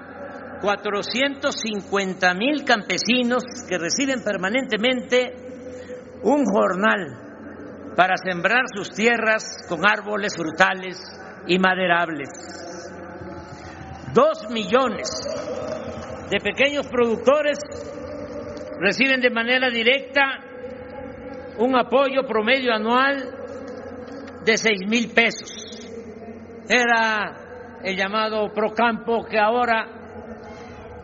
[0.63, 5.35] 450 mil campesinos que reciben permanentemente
[6.23, 10.97] un jornal para sembrar sus tierras con árboles frutales
[11.47, 12.31] y maderables.
[14.15, 15.11] Dos millones
[16.31, 17.59] de pequeños productores
[18.83, 20.23] reciben de manera directa
[21.59, 23.33] un apoyo promedio anual
[24.45, 25.89] de seis mil pesos.
[26.69, 29.87] Era el llamado Procampo que ahora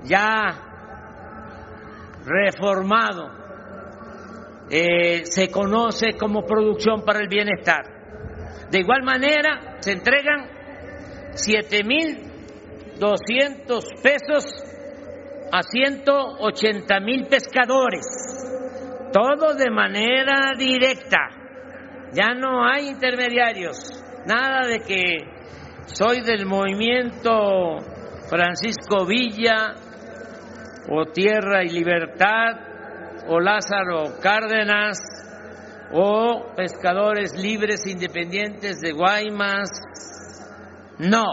[0.03, 0.65] ya
[2.25, 3.31] reformado
[4.71, 7.85] eh, se conoce como producción para el bienestar.
[8.73, 10.51] De igual manera, se entregan
[11.35, 12.25] siete mil
[12.99, 14.45] doscientos pesos
[15.51, 18.05] a ciento ochenta mil pescadores,
[19.13, 21.19] todo de manera directa.
[22.13, 23.77] Ya no hay intermediarios,
[24.27, 25.17] nada de que
[25.87, 27.79] soy del movimiento
[28.29, 29.75] Francisco Villa
[30.91, 32.69] o Tierra y Libertad,
[33.29, 34.99] o Lázaro Cárdenas,
[35.93, 39.69] o pescadores libres independientes de Guaymas.
[40.99, 41.25] No,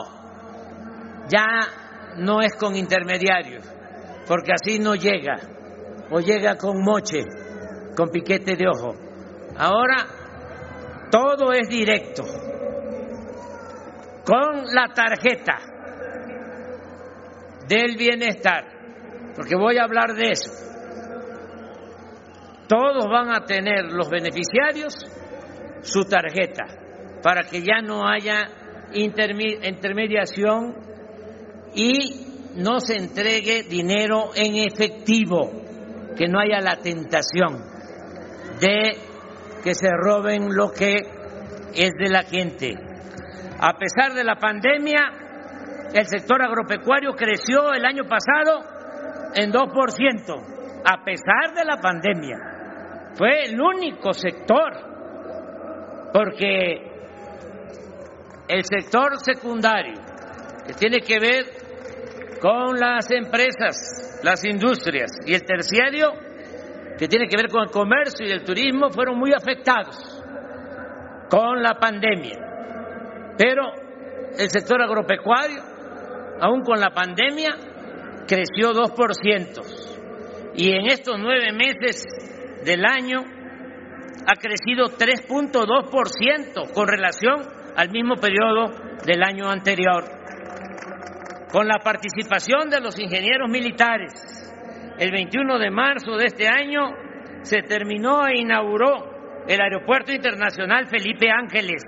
[1.30, 1.48] ya
[2.18, 3.66] no es con intermediarios,
[4.28, 5.40] porque así no llega,
[6.12, 7.24] o llega con moche,
[7.96, 8.96] con piquete de ojo.
[9.58, 10.08] Ahora
[11.12, 12.24] todo es directo,
[14.26, 15.60] con la tarjeta
[17.68, 18.76] del bienestar
[19.36, 20.52] porque voy a hablar de eso.
[22.68, 24.96] Todos van a tener los beneficiarios
[25.82, 26.66] su tarjeta
[27.22, 28.48] para que ya no haya
[28.94, 30.76] intermediación
[31.76, 32.25] y
[32.56, 35.52] no se entregue dinero en efectivo,
[36.18, 37.62] que no haya la tentación
[38.60, 38.98] de
[39.64, 40.96] que se roben lo que
[41.74, 42.74] es de la gente.
[43.60, 45.12] A pesar de la pandemia,
[45.94, 48.64] el sector agropecuario creció el año pasado
[49.34, 52.38] en 2%, a pesar de la pandemia.
[53.16, 54.74] Fue el único sector,
[56.14, 56.92] porque
[58.48, 60.02] el sector secundario,
[60.68, 61.55] que tiene que ver
[62.40, 66.14] con las empresas, las industrias y el terciario,
[66.98, 69.98] que tiene que ver con el comercio y el turismo, fueron muy afectados
[71.30, 72.38] con la pandemia.
[73.38, 73.64] Pero
[74.38, 75.62] el sector agropecuario,
[76.40, 77.56] aún con la pandemia,
[78.28, 79.62] creció 2%.
[80.56, 82.06] Y en estos nueve meses
[82.64, 83.20] del año
[84.28, 87.42] ha crecido 3.2% con relación
[87.76, 88.72] al mismo periodo
[89.06, 90.15] del año anterior.
[91.56, 94.12] Con la participación de los ingenieros militares,
[95.00, 96.82] el 21 de marzo de este año
[97.44, 101.82] se terminó e inauguró el Aeropuerto Internacional Felipe Ángeles.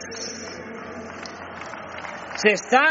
[2.35, 2.85] Se está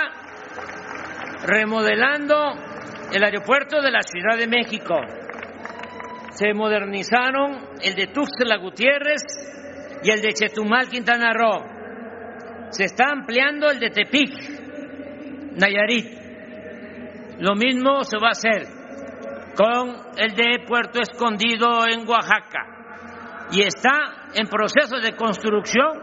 [1.46, 2.36] remodelando
[3.10, 5.00] el aeropuerto de la Ciudad de México.
[6.32, 9.22] Se modernizaron el de Tuxtla Gutiérrez
[10.02, 11.64] y el de Chetumal, Quintana Roo.
[12.68, 14.30] Se está ampliando el de Tepic,
[15.58, 16.25] Nayarit.
[17.38, 18.66] Lo mismo se va a hacer
[19.56, 23.48] con el de Puerto Escondido en Oaxaca.
[23.52, 25.98] Y está en proceso de construcción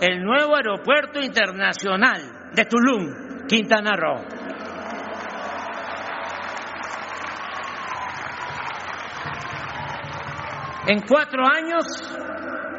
[0.00, 4.24] el nuevo aeropuerto internacional de Tulum, Quintana Roo.
[10.86, 11.84] En cuatro años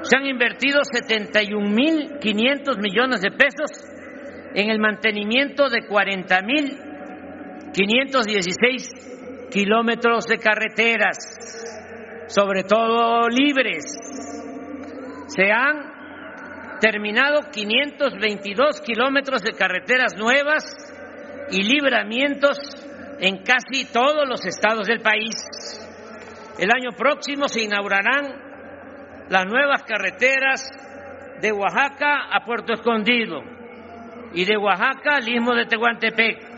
[0.01, 3.69] se han invertido 71.500 millones de pesos
[4.55, 5.85] en el mantenimiento de
[7.73, 11.17] 40.516 kilómetros de carreteras,
[12.27, 13.85] sobre todo libres.
[15.27, 20.65] Se han terminado 522 kilómetros de carreteras nuevas
[21.51, 22.57] y libramientos
[23.19, 25.35] en casi todos los estados del país.
[26.57, 28.49] El año próximo se inaugurarán
[29.29, 30.67] las nuevas carreteras
[31.41, 33.41] de Oaxaca a Puerto Escondido
[34.33, 36.48] y de Oaxaca al istmo de Tehuantepec,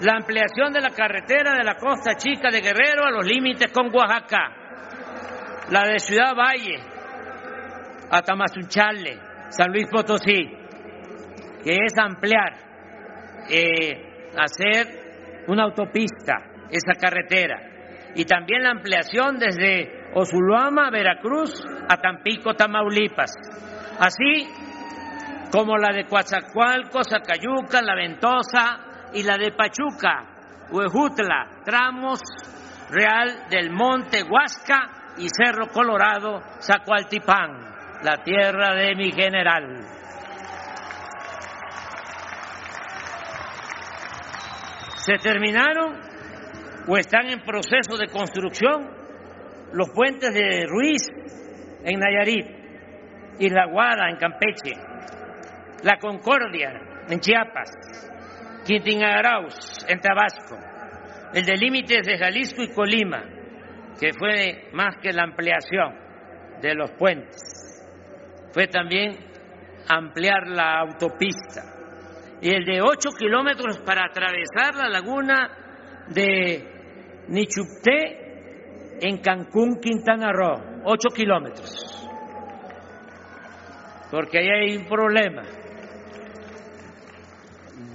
[0.00, 3.94] la ampliación de la carretera de la Costa Chica de Guerrero a los límites con
[3.94, 4.54] Oaxaca,
[5.70, 6.78] la de Ciudad Valle
[8.10, 8.22] a
[9.50, 10.50] San Luis Potosí,
[11.64, 12.54] que es ampliar,
[13.50, 16.34] eh, hacer una autopista,
[16.70, 17.68] esa carretera
[18.14, 23.32] y también la ampliación desde Osuluama, Veracruz, a Tampico, Tamaulipas.
[23.98, 24.48] Así
[25.50, 30.24] como la de Coatzacoalcos, Zacayuca, La Ventosa y la de Pachuca,
[30.70, 32.20] Huejutla, tramos
[32.90, 39.84] Real del Monte Huasca y Cerro Colorado, Zacualtipán, la tierra de mi general.
[44.96, 45.98] Se terminaron
[46.86, 48.88] o están en proceso de construcción
[49.72, 51.02] los puentes de Ruiz
[51.84, 52.58] en Nayarit,
[53.38, 54.72] y La Guada en Campeche,
[55.82, 56.72] La Concordia
[57.08, 57.70] en Chiapas,
[58.68, 60.54] Quintinagaraus en Tabasco,
[61.32, 63.24] el de límites de Jalisco y Colima,
[63.98, 65.94] que fue más que la ampliación
[66.60, 67.82] de los puentes,
[68.52, 69.16] fue también
[69.88, 71.62] ampliar la autopista.
[72.42, 80.82] Y el de ocho kilómetros para atravesar la laguna de Nichupté en Cancún, Quintana Roo,
[80.84, 82.06] ocho kilómetros.
[84.10, 85.57] Porque ahí hay un problema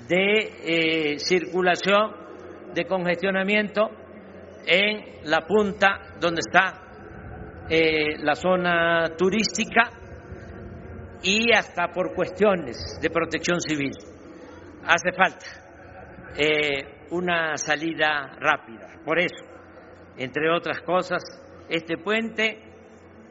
[0.08, 2.12] de eh, circulación,
[2.74, 3.90] de congestionamiento
[4.66, 6.84] en la punta donde está
[7.70, 9.90] eh, la zona turística
[11.22, 13.94] y hasta por cuestiones de protección civil.
[14.86, 15.46] Hace falta
[16.38, 19.00] eh, una salida rápida.
[19.06, 19.46] Por eso,
[20.18, 21.24] entre otras cosas,
[21.70, 22.62] este puente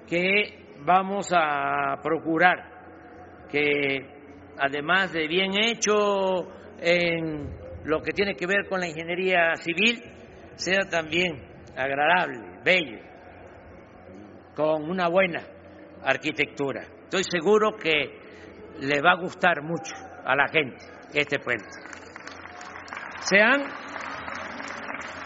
[0.08, 2.72] que vamos a procurar
[3.50, 6.48] que además de bien hecho
[6.82, 7.48] en
[7.84, 10.02] lo que tiene que ver con la ingeniería civil,
[10.56, 11.42] sea también
[11.76, 12.98] agradable, bello,
[14.54, 15.42] con una buena
[16.02, 16.82] arquitectura.
[17.04, 18.20] Estoy seguro que
[18.80, 21.68] le va a gustar mucho a la gente este puente.
[23.24, 23.62] Se han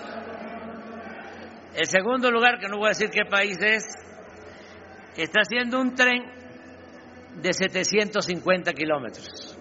[1.75, 3.85] El segundo lugar, que no voy a decir qué país es,
[5.17, 6.25] está haciendo un tren
[7.41, 9.52] de 750 kilómetros.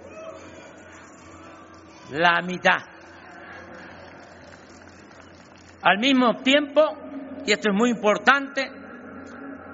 [2.11, 2.79] La mitad.
[5.81, 6.81] Al mismo tiempo,
[7.45, 8.69] y esto es muy importante,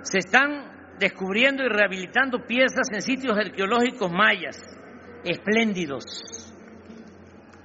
[0.04, 4.58] se están descubriendo y rehabilitando piezas en sitios arqueológicos mayas
[5.24, 6.54] espléndidos,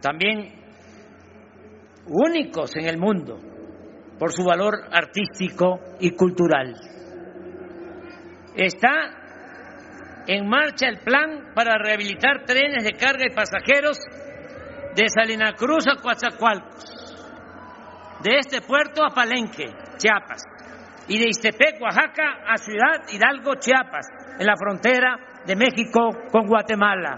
[0.01, 0.55] también
[2.07, 3.39] únicos en el mundo
[4.19, 6.75] por su valor artístico y cultural.
[8.57, 13.99] Está en marcha el plan para rehabilitar trenes de carga y pasajeros
[14.95, 16.85] de Salina Cruz a Coatzacoalcos,
[18.23, 20.43] de este puerto a Palenque, Chiapas,
[21.09, 24.07] y de Istepec, Oaxaca, a Ciudad Hidalgo, Chiapas,
[24.39, 27.15] en la frontera de México con Guatemala.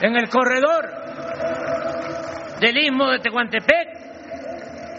[0.00, 0.88] En el corredor
[2.60, 3.98] del istmo de Tehuantepec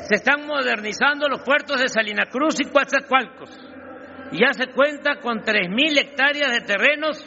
[0.08, 3.50] se están modernizando los puertos de Salina Cruz y Coatzacoalcos
[4.32, 7.26] y ya se cuenta con 3.000 hectáreas de terrenos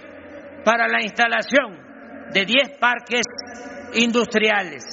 [0.64, 1.91] para la instalación
[2.32, 3.26] de 10 parques
[3.94, 4.84] industriales.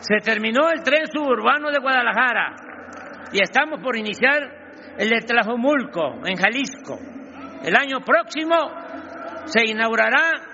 [0.00, 2.56] Se terminó el tren suburbano de Guadalajara
[3.32, 4.42] y estamos por iniciar
[4.96, 6.98] el de Tlajomulco, en Jalisco.
[7.62, 8.56] El año próximo
[9.44, 10.48] se inaugurará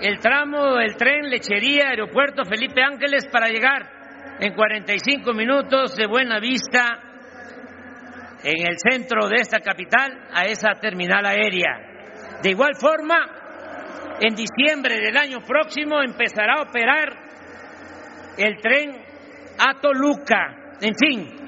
[0.00, 6.40] el tramo del tren Lechería Aeropuerto Felipe Ángeles para llegar en 45 minutos de Buena
[6.40, 6.98] Vista
[8.42, 12.40] en el centro de esta capital a esa terminal aérea.
[12.42, 13.39] De igual forma,
[14.20, 17.08] en diciembre del año próximo empezará a operar
[18.36, 19.02] el tren
[19.58, 20.76] a Toluca.
[20.80, 21.40] En fin,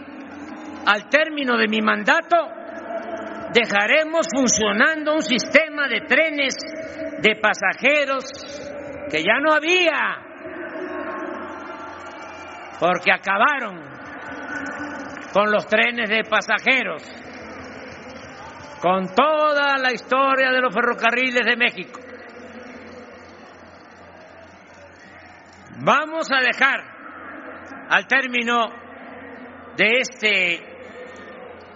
[0.87, 2.37] al término de mi mandato,
[3.53, 6.55] dejaremos funcionando un sistema de trenes
[7.21, 8.25] de pasajeros
[9.11, 10.17] que ya no había,
[12.81, 13.81] porque acabaron
[15.33, 17.03] con los trenes de pasajeros,
[18.81, 22.01] con toda la historia de los ferrocarriles de México.
[25.79, 26.81] Vamos a dejar
[27.89, 28.69] al término
[29.77, 30.61] de este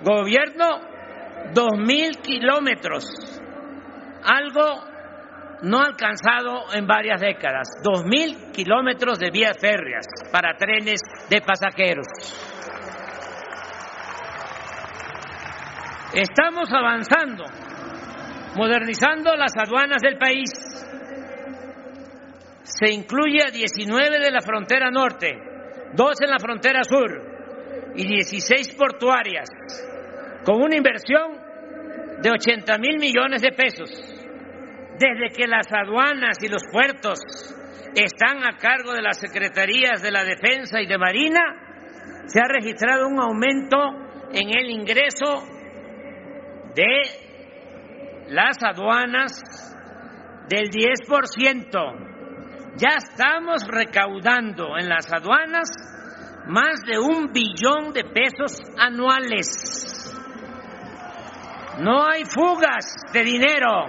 [0.03, 0.80] gobierno
[1.55, 3.05] dos mil kilómetros,
[4.22, 4.84] algo
[5.62, 12.07] no alcanzado en varias décadas, dos mil kilómetros de vías férreas para trenes de pasajeros.
[16.12, 17.44] Estamos avanzando,
[18.57, 20.75] modernizando las aduanas del país.
[22.66, 25.38] Se incluye a 19 de la frontera norte,
[25.94, 27.08] dos en la frontera sur
[27.94, 29.48] y 16 portuarias,
[30.44, 31.38] con una inversión
[32.20, 33.88] de 80 mil millones de pesos.
[34.98, 37.20] Desde que las aduanas y los puertos
[37.94, 41.40] están a cargo de las secretarías de la Defensa y de Marina,
[42.26, 43.78] se ha registrado un aumento
[44.32, 45.44] en el ingreso
[46.74, 49.40] de las aduanas
[50.48, 52.15] del 10%.
[52.78, 55.70] Ya estamos recaudando en las aduanas
[56.46, 60.14] más de un billón de pesos anuales.
[61.78, 63.86] No hay fugas de dinero.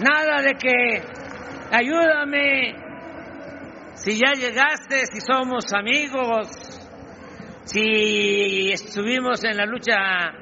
[0.00, 1.02] Nada de que
[1.70, 2.74] ayúdame
[3.94, 6.48] si ya llegaste, si somos amigos,
[7.62, 10.32] si estuvimos en la lucha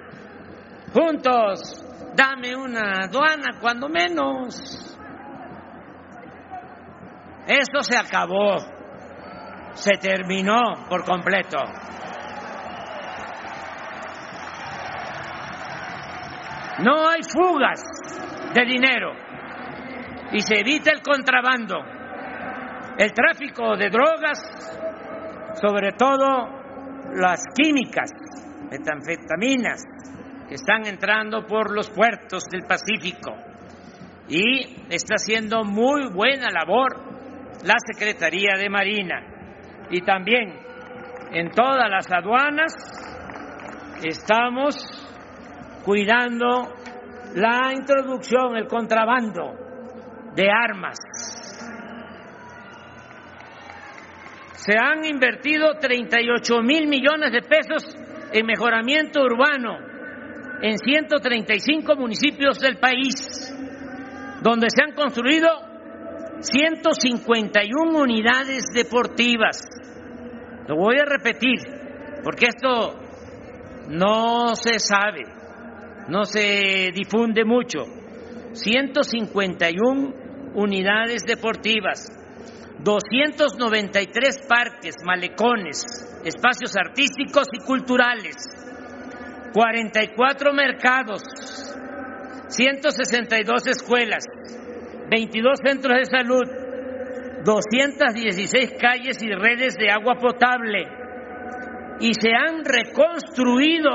[0.94, 1.84] juntos,
[2.16, 4.91] dame una aduana cuando menos.
[7.46, 8.56] Eso se acabó,
[9.74, 11.58] se terminó por completo.
[16.78, 17.82] No hay fugas
[18.54, 19.12] de dinero
[20.32, 21.78] y se evita el contrabando,
[22.96, 24.40] el tráfico de drogas,
[25.60, 26.48] sobre todo
[27.14, 28.10] las químicas,
[28.70, 29.82] metanfetaminas,
[30.48, 33.32] que están entrando por los puertos del Pacífico.
[34.28, 37.11] Y está haciendo muy buena labor
[37.62, 39.22] la Secretaría de Marina.
[39.90, 40.54] Y también
[41.32, 42.72] en todas las aduanas
[44.02, 44.76] estamos
[45.84, 46.72] cuidando
[47.34, 49.54] la introducción, el contrabando
[50.34, 50.98] de armas.
[54.54, 57.96] Se han invertido 38 mil millones de pesos
[58.32, 59.78] en mejoramiento urbano
[60.62, 63.52] en 135 municipios del país,
[64.42, 65.71] donde se han construido
[66.42, 69.62] 151 unidades deportivas.
[70.66, 71.58] Lo voy a repetir,
[72.24, 72.98] porque esto
[73.88, 75.22] no se sabe,
[76.08, 77.84] no se difunde mucho.
[78.52, 80.14] 151
[80.54, 82.10] unidades deportivas,
[82.80, 85.84] 293 parques, malecones,
[86.24, 88.36] espacios artísticos y culturales,
[89.54, 91.22] 44 mercados,
[92.48, 94.24] 162 escuelas,
[95.12, 96.42] 22 centros de salud,
[97.44, 100.86] 216 calles y redes de agua potable
[102.00, 103.90] y se han reconstruido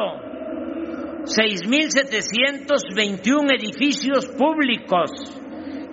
[1.23, 5.09] 6.721 edificios públicos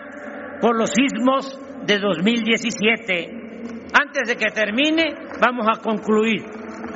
[0.61, 3.41] por los sismos de 2017.
[3.93, 6.45] Antes de que termine, vamos a concluir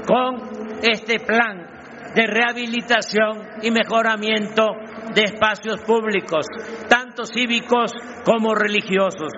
[0.06, 0.36] con
[0.82, 1.76] este plan
[2.16, 4.68] de rehabilitación y mejoramiento
[5.14, 6.46] de espacios públicos,
[6.88, 7.92] tanto cívicos
[8.24, 9.32] como religiosos.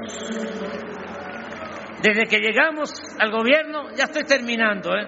[2.03, 5.07] Desde que llegamos al gobierno, ya estoy terminando, ¿eh?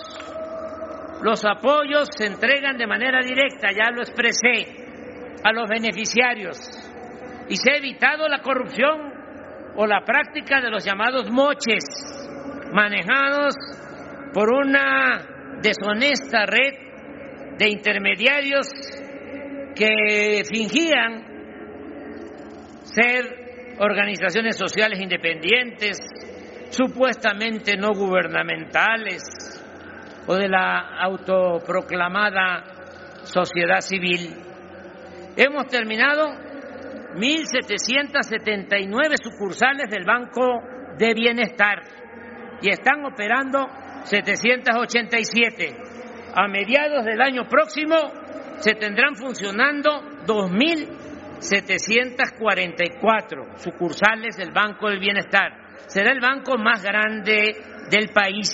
[1.21, 4.83] los apoyos se entregan de manera directa, ya lo expresé,
[5.43, 6.57] a los beneficiarios
[7.49, 9.11] y se ha evitado la corrupción
[9.75, 11.83] o la práctica de los llamados moches,
[12.71, 13.55] manejados
[14.33, 16.92] por una deshonesta red
[17.57, 18.69] de intermediarios
[19.75, 21.25] que fingían
[22.83, 23.43] ser
[23.79, 25.99] organizaciones sociales independientes,
[26.69, 29.23] supuestamente no gubernamentales
[30.27, 32.63] o de la autoproclamada
[33.23, 34.35] sociedad civil.
[35.35, 36.27] Hemos terminado
[37.15, 40.61] 1.779 sucursales del Banco
[40.97, 41.81] de Bienestar
[42.61, 43.67] y están operando
[44.03, 45.82] 787.
[46.35, 47.95] A mediados del año próximo
[48.57, 51.03] se tendrán funcionando 2.000
[51.43, 55.51] 744 sucursales del Banco del Bienestar.
[55.87, 57.55] Será el banco más grande
[57.89, 58.51] del país,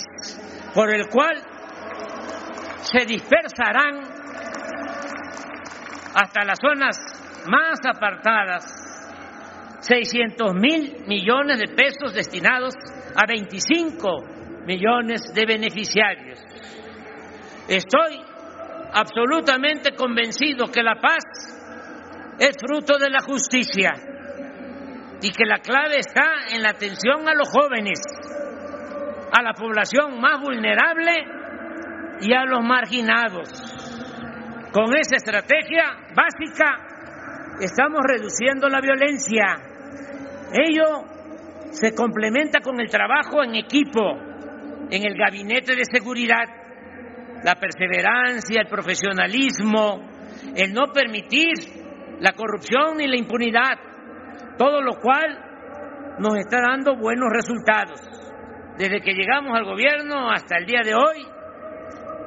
[0.74, 1.42] por el cual
[2.82, 4.02] se dispersarán
[6.16, 6.98] hasta las zonas
[7.48, 8.66] más apartadas
[9.82, 12.74] 600 mil millones de pesos destinados
[13.16, 16.44] a 25 millones de beneficiarios.
[17.70, 18.20] Estoy
[18.94, 21.24] absolutamente convencido que la paz
[22.40, 23.94] es fruto de la justicia
[25.22, 28.00] y que la clave está en la atención a los jóvenes,
[29.32, 31.12] a la población más vulnerable
[32.22, 33.50] y a los marginados.
[34.74, 35.84] Con esa estrategia
[36.16, 39.46] básica estamos reduciendo la violencia.
[40.54, 41.06] Ello
[41.70, 44.18] se complementa con el trabajo en equipo
[44.90, 46.46] en el gabinete de seguridad,
[47.44, 50.08] la perseverancia, el profesionalismo,
[50.56, 51.54] el no permitir
[52.20, 53.80] la corrupción ni la impunidad,
[54.58, 58.02] todo lo cual nos está dando buenos resultados.
[58.78, 61.26] Desde que llegamos al gobierno hasta el día de hoy,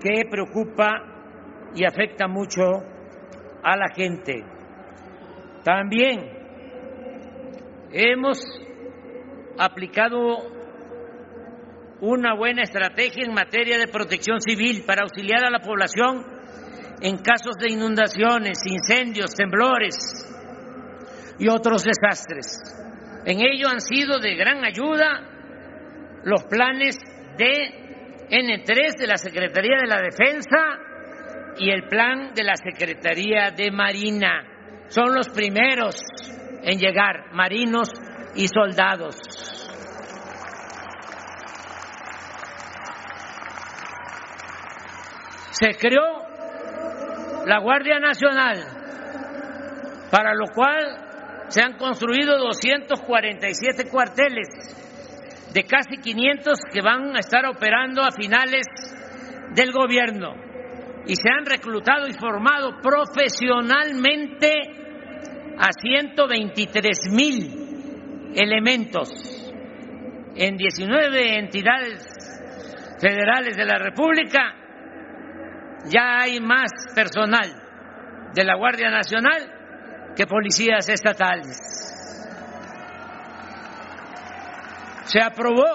[0.00, 2.62] que preocupa y afecta mucho
[3.62, 4.44] a la gente.
[5.62, 6.30] También
[7.92, 8.38] hemos
[9.58, 10.38] aplicado
[12.00, 16.39] una buena estrategia en materia de protección civil para auxiliar a la población
[17.00, 19.96] en casos de inundaciones, incendios, temblores
[21.38, 22.58] y otros desastres.
[23.24, 25.30] En ello han sido de gran ayuda
[26.24, 26.98] los planes
[27.36, 30.78] de N3 de la Secretaría de la Defensa
[31.58, 34.44] y el plan de la Secretaría de Marina.
[34.88, 35.96] Son los primeros
[36.62, 37.90] en llegar, marinos
[38.34, 39.16] y soldados.
[45.50, 46.19] Se creó
[47.50, 48.62] la Guardia Nacional,
[50.08, 54.46] para lo cual se han construido 247 cuarteles
[55.52, 58.68] de casi 500 que van a estar operando a finales
[59.56, 60.32] del gobierno
[61.08, 64.52] y se han reclutado y formado profesionalmente
[65.58, 69.08] a 123 mil elementos
[70.36, 72.06] en 19 entidades
[73.00, 74.59] federales de la República.
[75.86, 77.50] Ya hay más personal
[78.34, 81.80] de la Guardia Nacional que policías estatales.
[85.10, 85.66] se aprobó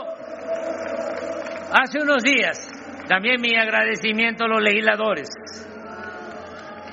[1.73, 2.71] hace unos días,
[3.07, 5.27] también mi agradecimiento a los legisladores,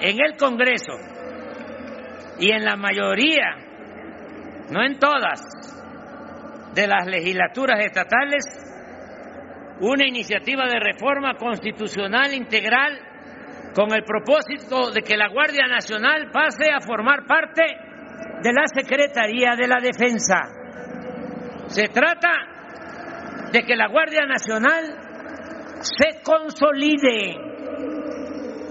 [0.01, 0.95] en el Congreso
[2.41, 3.55] y en la mayoría,
[4.71, 5.41] no en todas,
[6.75, 8.45] de las legislaturas estatales,
[9.83, 12.99] una iniciativa de reforma constitucional integral
[13.75, 17.65] con el propósito de que la Guardia Nacional pase a formar parte
[18.43, 20.39] de la Secretaría de la Defensa.
[21.67, 22.31] Se trata
[23.51, 24.85] de que la Guardia Nacional
[25.81, 27.51] se consolide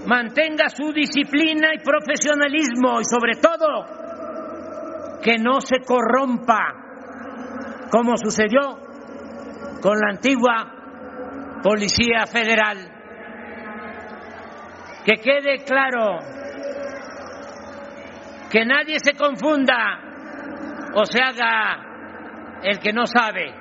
[0.06, 6.58] mantenga su disciplina y profesionalismo y sobre todo que no se corrompa
[7.90, 8.80] como sucedió
[9.80, 10.81] con la antigua
[11.62, 12.78] Policía Federal.
[15.04, 16.18] Que quede claro
[18.50, 20.00] que nadie se confunda
[20.94, 23.52] o se haga el que no sabe.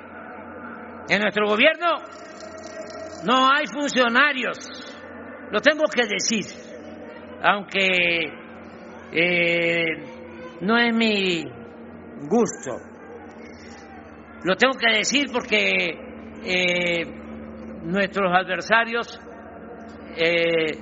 [1.09, 1.97] En nuestro gobierno
[3.25, 4.57] no hay funcionarios,
[5.51, 6.45] lo tengo que decir,
[7.43, 8.31] aunque
[9.11, 11.43] eh, no es mi
[12.27, 12.71] gusto.
[14.43, 15.71] Lo tengo que decir porque
[16.43, 17.20] eh,
[17.83, 19.19] nuestros adversarios
[20.17, 20.77] eh,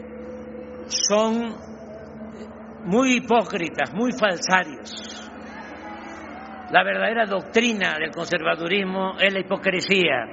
[0.88, 1.56] son
[2.86, 5.16] muy hipócritas, muy falsarios.
[6.72, 10.26] La verdadera doctrina del conservadurismo es la hipocresía.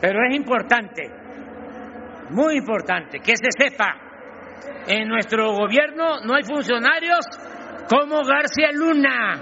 [0.00, 1.10] Pero es importante,
[2.30, 3.96] muy importante, que se sepa,
[4.86, 7.24] en nuestro gobierno no hay funcionarios
[7.88, 9.40] como García Luna.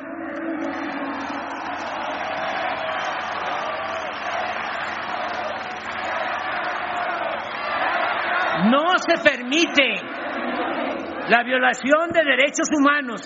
[8.70, 10.00] No se permite
[11.28, 13.20] la violación de derechos humanos.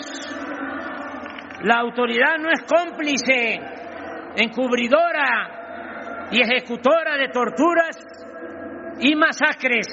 [1.62, 3.60] La autoridad no es cómplice,
[4.36, 7.98] encubridora y ejecutora de torturas
[9.00, 9.86] y masacres.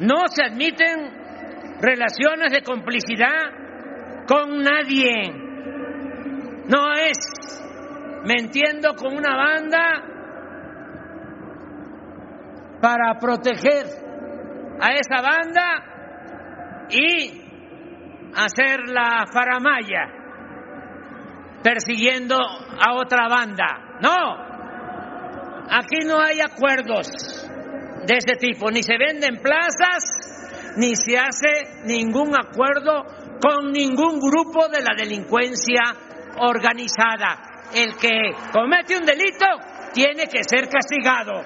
[0.00, 5.32] No se admiten relaciones de complicidad con nadie.
[6.68, 7.18] No es
[8.24, 10.17] mintiendo con una banda
[12.80, 13.86] para proteger
[14.80, 17.42] a esa banda y
[18.34, 20.18] hacer la faramaya
[21.62, 23.98] persiguiendo a otra banda.
[24.00, 24.36] No,
[25.70, 27.08] aquí no hay acuerdos
[28.06, 33.04] de ese tipo, ni se venden plazas, ni se hace ningún acuerdo
[33.40, 35.82] con ningún grupo de la delincuencia
[36.38, 37.66] organizada.
[37.74, 39.46] El que comete un delito
[39.92, 41.42] tiene que ser castigado.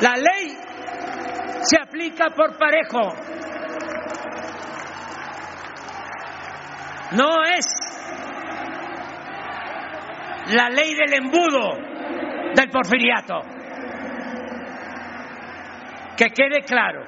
[0.00, 0.56] La ley
[1.62, 3.12] se aplica por parejo.
[7.12, 7.66] No es
[10.54, 11.76] la ley del embudo
[12.54, 13.40] del porfiriato.
[16.16, 17.04] Que quede claro.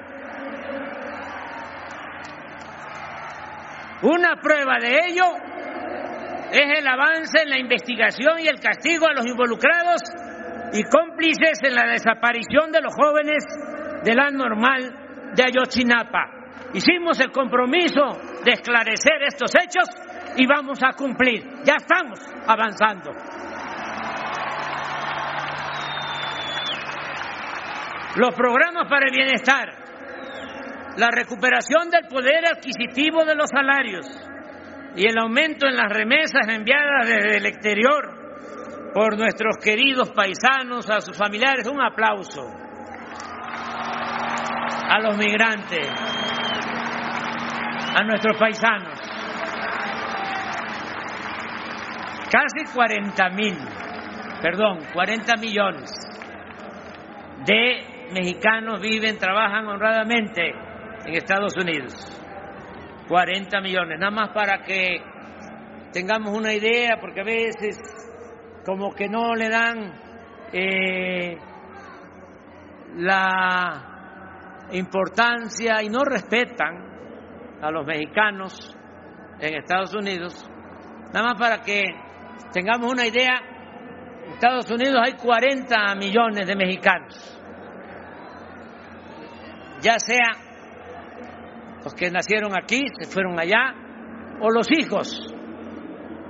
[4.03, 5.23] Una prueba de ello
[6.51, 10.01] es el avance en la investigación y el castigo a los involucrados
[10.73, 13.45] y cómplices en la desaparición de los jóvenes
[14.03, 16.25] de la normal de Ayotzinapa.
[16.73, 19.87] Hicimos el compromiso de esclarecer estos hechos
[20.35, 21.43] y vamos a cumplir.
[21.63, 23.11] Ya estamos avanzando.
[28.15, 29.69] Los programas para el bienestar,
[30.97, 34.05] la recuperación del poder adquisitivo de los salarios
[34.95, 38.22] y el aumento en las remesas enviadas desde el exterior
[38.93, 41.67] por nuestros queridos paisanos, a sus familiares.
[41.67, 42.41] Un aplauso
[44.89, 45.89] a los migrantes,
[47.95, 48.99] a nuestros paisanos.
[52.31, 53.57] Casi 40 mil,
[54.41, 55.91] perdón, 40 millones
[57.45, 60.51] de mexicanos viven, trabajan honradamente
[61.05, 61.93] en Estados Unidos.
[63.07, 65.01] 40 millones, nada más para que
[65.91, 67.77] tengamos una idea, porque a veces
[68.65, 69.93] como que no le dan
[70.51, 71.37] eh,
[72.97, 76.93] la importancia y no respetan
[77.61, 78.75] a los mexicanos
[79.39, 80.45] en Estados Unidos.
[81.13, 81.83] Nada más para que
[82.51, 83.39] tengamos una idea,
[84.25, 87.41] en Estados Unidos hay 40 millones de mexicanos,
[89.81, 90.31] ya sea
[91.83, 93.75] los que nacieron aquí, se fueron allá,
[94.39, 95.33] o los hijos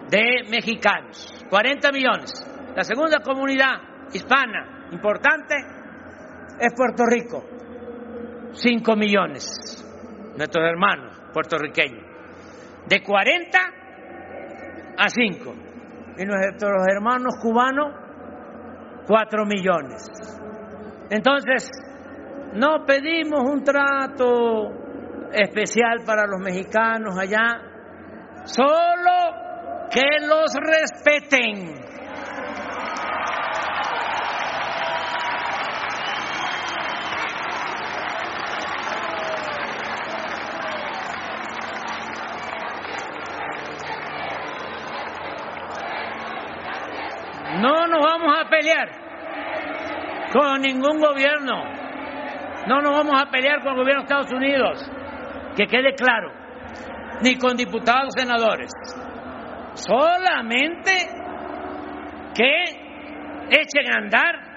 [0.10, 2.32] de mexicanos, 40 millones.
[2.76, 3.74] La segunda comunidad
[4.14, 5.56] hispana importante
[6.60, 7.44] es Puerto Rico,
[8.53, 9.84] 5 millones,
[10.38, 12.03] nuestros hermanos puertorriqueños,
[12.88, 13.60] de 40
[14.98, 15.56] a 5,
[16.18, 17.94] y nuestros hermanos cubanos,
[19.07, 20.10] 4 millones.
[21.10, 21.70] Entonces,
[22.53, 24.70] no pedimos un trato
[25.32, 27.61] especial para los mexicanos allá,
[28.45, 29.22] solo
[29.94, 31.84] que los respeten
[47.61, 48.90] No nos vamos a pelear
[50.34, 51.64] con ningún gobierno
[52.65, 54.91] No nos vamos a pelear con el gobierno de Estados Unidos,
[55.56, 56.32] que quede claro,
[57.22, 58.72] ni con diputados senadores.
[59.75, 60.91] Solamente
[62.35, 62.63] que
[63.49, 64.53] echen a andar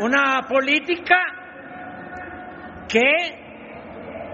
[0.00, 1.16] una política
[2.88, 3.42] que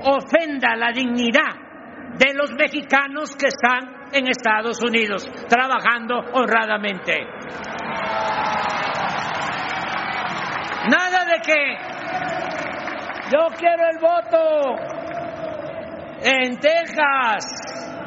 [0.05, 1.69] ofenda la dignidad
[2.19, 7.27] de los mexicanos que están en Estados Unidos trabajando honradamente.
[10.91, 11.77] Nada de que
[13.31, 14.99] yo quiero el voto
[16.23, 17.98] en Texas,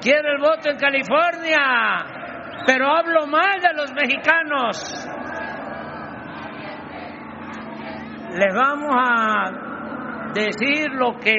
[0.00, 2.04] quiero el voto en California,
[2.66, 5.06] pero hablo mal de los mexicanos.
[8.32, 11.36] Les vamos a decir lo que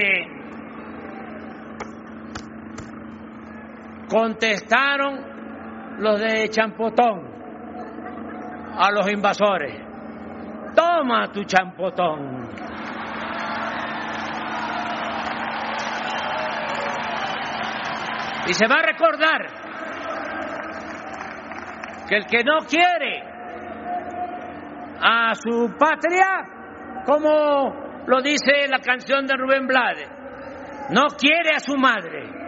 [4.10, 7.32] contestaron los de Champotón
[8.78, 9.92] a los invasores.
[10.76, 12.50] Toma tu champotón.
[18.48, 19.48] Y se va a recordar
[22.08, 23.24] que el que no quiere
[25.00, 30.10] a su patria, como lo dice la canción de Rubén Blades,
[30.90, 32.42] no quiere a su madre.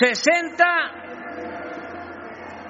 [0.00, 0.64] 60,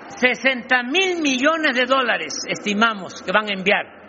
[0.09, 4.00] 60 mil millones de dólares estimamos que van a enviar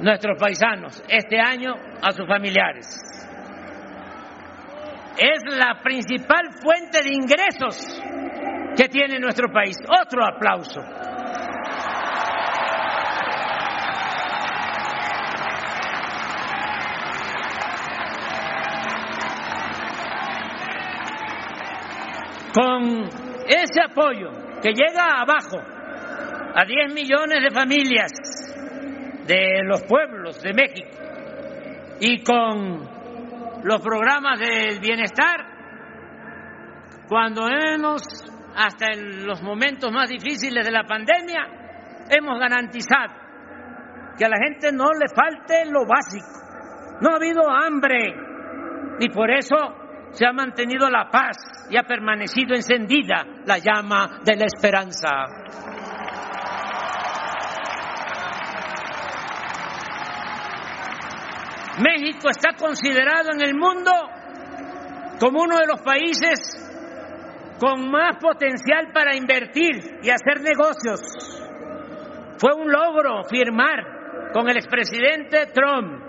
[0.00, 2.86] nuestros paisanos este año a sus familiares.
[5.16, 8.02] Es la principal fuente de ingresos
[8.76, 9.76] que tiene nuestro país.
[9.88, 10.80] Otro aplauso.
[22.52, 23.04] Con
[23.48, 24.30] ese apoyo
[24.62, 25.58] que llega abajo
[26.54, 28.45] a 10 millones de familias
[29.26, 30.88] de los pueblos de México
[32.00, 32.88] y con
[33.64, 35.44] los programas del bienestar,
[37.08, 38.02] cuando hemos,
[38.54, 43.14] hasta en los momentos más difíciles de la pandemia, hemos garantizado
[44.16, 46.26] que a la gente no le falte lo básico.
[47.00, 48.14] No ha habido hambre
[48.98, 49.56] y por eso
[50.12, 51.36] se ha mantenido la paz
[51.70, 55.08] y ha permanecido encendida la llama de la esperanza.
[61.78, 63.90] México está considerado en el mundo
[65.20, 66.38] como uno de los países
[67.58, 71.00] con más potencial para invertir y hacer negocios.
[72.38, 76.02] Fue un logro firmar con el expresidente Trump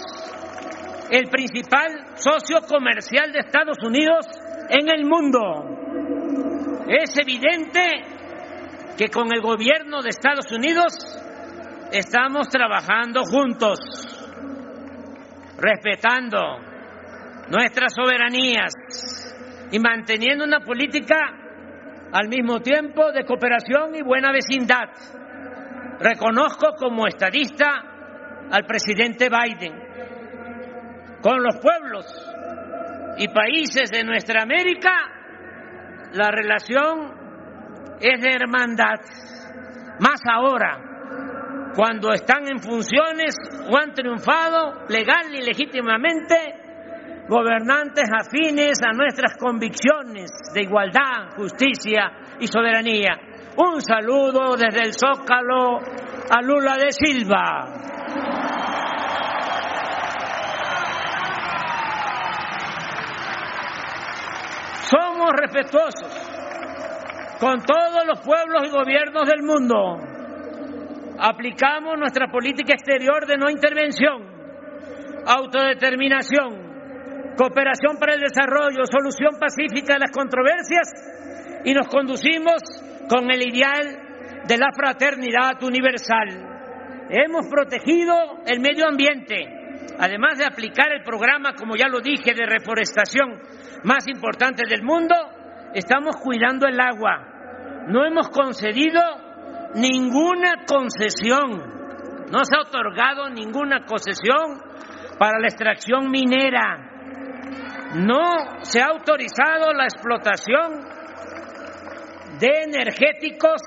[1.11, 4.29] el principal socio comercial de Estados Unidos
[4.71, 6.87] en el mundo.
[6.89, 7.81] Es evidente
[8.97, 10.93] que con el gobierno de Estados Unidos
[11.93, 13.79] estamos trabajando juntos,
[15.59, 16.39] respetando
[17.49, 18.73] nuestras soberanías
[19.73, 21.17] y manteniendo una política
[22.13, 24.89] al mismo tiempo de cooperación y buena vecindad.
[25.99, 27.69] Reconozco como estadista
[28.51, 29.75] al presidente Biden.
[31.21, 32.30] Con los pueblos
[33.19, 34.93] y países de nuestra América,
[36.13, 37.15] la relación
[38.01, 39.01] es de hermandad.
[40.01, 43.35] Más ahora, cuando están en funciones
[43.71, 46.35] o han triunfado legal y legítimamente
[47.29, 52.11] gobernantes afines a nuestras convicciones de igualdad, justicia
[52.41, 53.17] y soberanía.
[53.57, 58.40] Un saludo desde el Zócalo a Lula de Silva.
[65.21, 66.09] Somos respetuosos
[67.39, 69.99] con todos los pueblos y gobiernos del mundo.
[71.19, 74.23] Aplicamos nuestra política exterior de no intervención,
[75.27, 80.89] autodeterminación, cooperación para el desarrollo, solución pacífica de las controversias
[81.67, 82.63] y nos conducimos
[83.07, 86.29] con el ideal de la fraternidad universal.
[87.11, 89.59] Hemos protegido el medio ambiente
[89.99, 93.39] además de aplicar el programa, como ya lo dije, de reforestación
[93.85, 95.15] más importante del mundo,
[95.75, 97.87] estamos cuidando el agua.
[97.89, 99.01] No hemos concedido
[99.75, 101.81] ninguna concesión,
[102.31, 104.61] no se ha otorgado ninguna concesión
[105.19, 106.87] para la extracción minera.
[107.95, 110.81] No se ha autorizado la explotación
[112.39, 113.61] de energéticos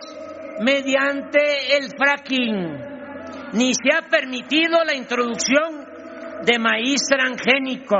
[0.61, 5.85] mediante el fracking, ni se ha permitido la introducción
[6.45, 7.97] de maíz transgénico.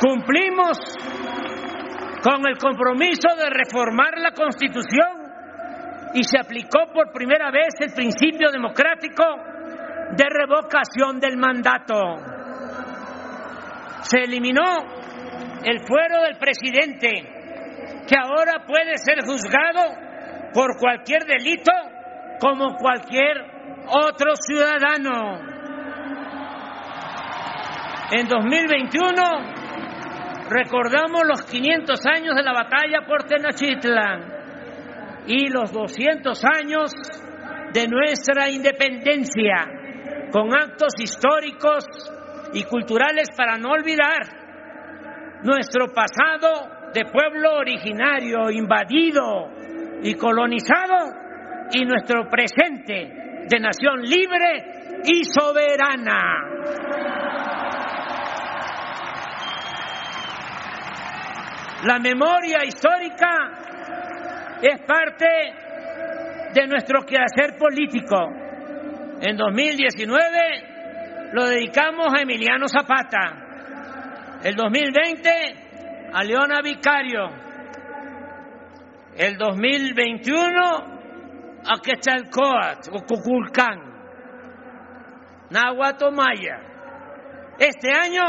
[0.00, 0.78] Cumplimos
[2.22, 5.28] con el compromiso de reformar la Constitución
[6.14, 9.24] y se aplicó por primera vez el principio democrático
[10.16, 11.94] de revocación del mandato.
[14.02, 14.62] Se eliminó
[15.64, 17.10] el fuero del presidente,
[18.06, 19.96] que ahora puede ser juzgado
[20.54, 21.72] por cualquier delito
[22.40, 23.36] como cualquier
[23.88, 25.58] otro ciudadano.
[28.10, 29.57] En 2021
[30.50, 34.38] recordamos los 500 años de la batalla por Tenochtitlan
[35.26, 36.92] y los 200 años
[37.72, 39.66] de nuestra independencia,
[40.32, 41.84] con actos históricos
[42.54, 44.22] y culturales para no olvidar
[45.42, 49.50] nuestro pasado de pueblo originario invadido
[50.02, 51.12] y colonizado
[51.72, 56.44] y nuestro presente de nación libre y soberana.
[61.84, 63.28] La memoria histórica
[64.60, 65.26] es parte
[66.52, 68.16] de nuestro quehacer político.
[69.20, 75.30] En 2019 lo dedicamos a Emiliano Zapata, el 2020
[76.12, 77.28] a Leona Vicario,
[79.16, 80.60] el 2021
[81.64, 83.78] a Quetzalcoatl o Cuculcán,
[85.50, 86.58] Nahuatl Maya.
[87.56, 88.24] Este año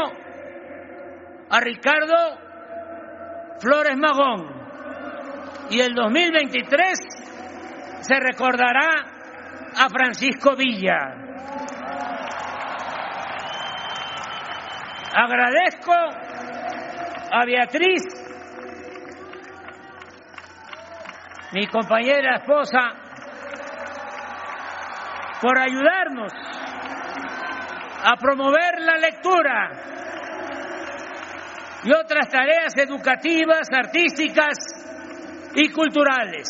[1.48, 2.39] a Ricardo
[3.60, 4.48] Flores Magón
[5.68, 6.98] y el 2023
[8.00, 8.88] se recordará
[9.76, 11.14] a Francisco Villa.
[15.14, 18.02] Agradezco a Beatriz,
[21.52, 22.94] mi compañera esposa,
[25.42, 26.32] por ayudarnos
[28.04, 29.70] a promover la lectura
[31.84, 34.56] y otras tareas educativas, artísticas
[35.54, 36.48] y culturales.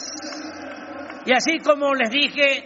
[1.27, 2.65] Y así como les dije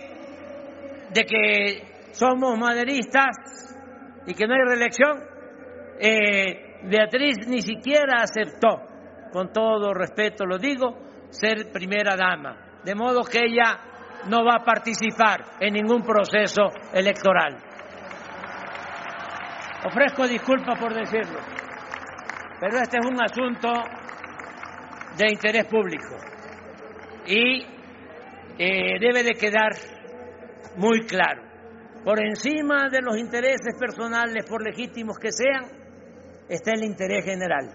[1.11, 3.37] de que somos maderistas
[4.27, 5.23] y que no hay reelección,
[6.01, 8.81] eh, Beatriz ni siquiera aceptó,
[9.33, 10.99] con todo respeto lo digo,
[11.31, 12.81] ser primera dama.
[12.85, 13.79] De modo que ella
[14.29, 17.57] no va a participar en ningún proceso electoral.
[19.87, 21.41] Ofrezco disculpas por decirlo,
[22.61, 23.73] pero este es un asunto
[25.17, 26.17] de interés público
[27.27, 27.63] y
[28.59, 29.73] eh, debe de quedar
[30.77, 31.43] muy claro.
[32.05, 35.65] Por encima de los intereses personales, por legítimos que sean,
[36.49, 37.71] está el interés general,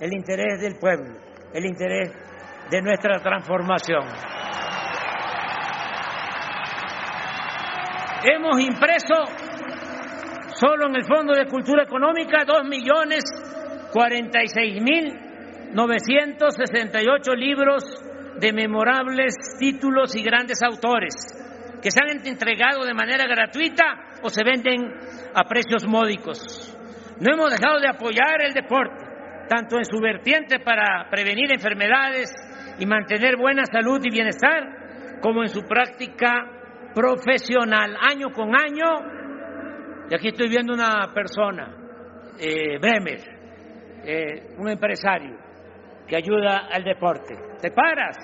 [0.00, 1.20] el interés del pueblo,
[1.52, 2.10] el interés
[2.70, 4.04] de nuestra transformación.
[8.24, 9.24] Hemos impreso
[10.54, 13.24] solo en el Fondo de Cultura Económica dos millones
[13.92, 15.12] cuarenta y seis mil
[15.74, 17.84] 968 libros
[18.40, 21.14] de memorables títulos y grandes autores
[21.82, 23.84] que se han entregado de manera gratuita
[24.22, 24.82] o se venden
[25.34, 26.38] a precios módicos.
[27.20, 29.04] No hemos dejado de apoyar el deporte,
[29.48, 32.32] tanto en su vertiente para prevenir enfermedades
[32.78, 40.06] y mantener buena salud y bienestar, como en su práctica profesional, año con año.
[40.08, 41.74] Y aquí estoy viendo una persona,
[42.38, 43.31] eh, Bremer,
[44.04, 45.36] eh, un empresario,
[46.06, 47.36] que ayuda al deporte.
[47.60, 48.16] ¿Te paras?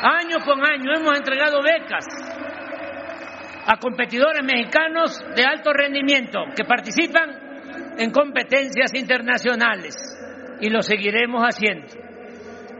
[0.00, 2.06] Año con año hemos entregado becas
[3.66, 9.94] a competidores mexicanos de alto rendimiento que participan en competencias internacionales
[10.60, 12.07] y lo seguiremos haciendo.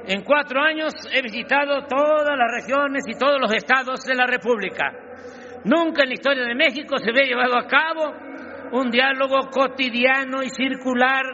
[0.08, 4.90] En cuatro años he visitado todas las regiones y todos los estados de la República
[5.64, 8.14] Nunca en la historia de México se había llevado a cabo
[8.72, 11.24] un diálogo cotidiano y circular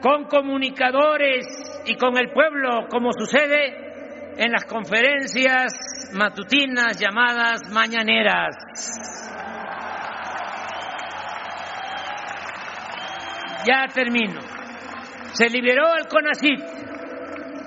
[0.00, 1.46] con comunicadores
[1.86, 5.72] y con el pueblo, como sucede en las conferencias
[6.12, 8.56] matutinas llamadas mañaneras.
[13.66, 14.40] Ya termino.
[15.34, 16.60] Se liberó al CONACIT,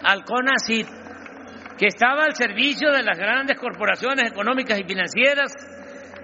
[0.06, 0.88] al CONACIT,
[1.78, 5.52] que estaba al servicio de las grandes corporaciones económicas y financieras.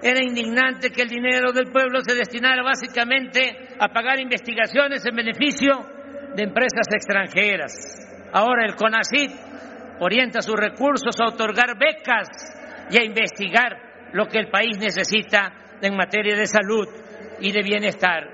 [0.02, 5.70] Era indignante que el dinero del pueblo se destinara básicamente a pagar investigaciones en beneficio
[6.34, 7.72] de empresas extranjeras.
[8.32, 9.30] Ahora el CONACIT
[10.00, 12.28] orienta sus recursos a otorgar becas
[12.90, 16.88] y a investigar lo que el país necesita en materia de salud
[17.40, 18.24] y de bienestar.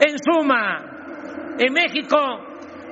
[0.00, 2.18] En suma, en México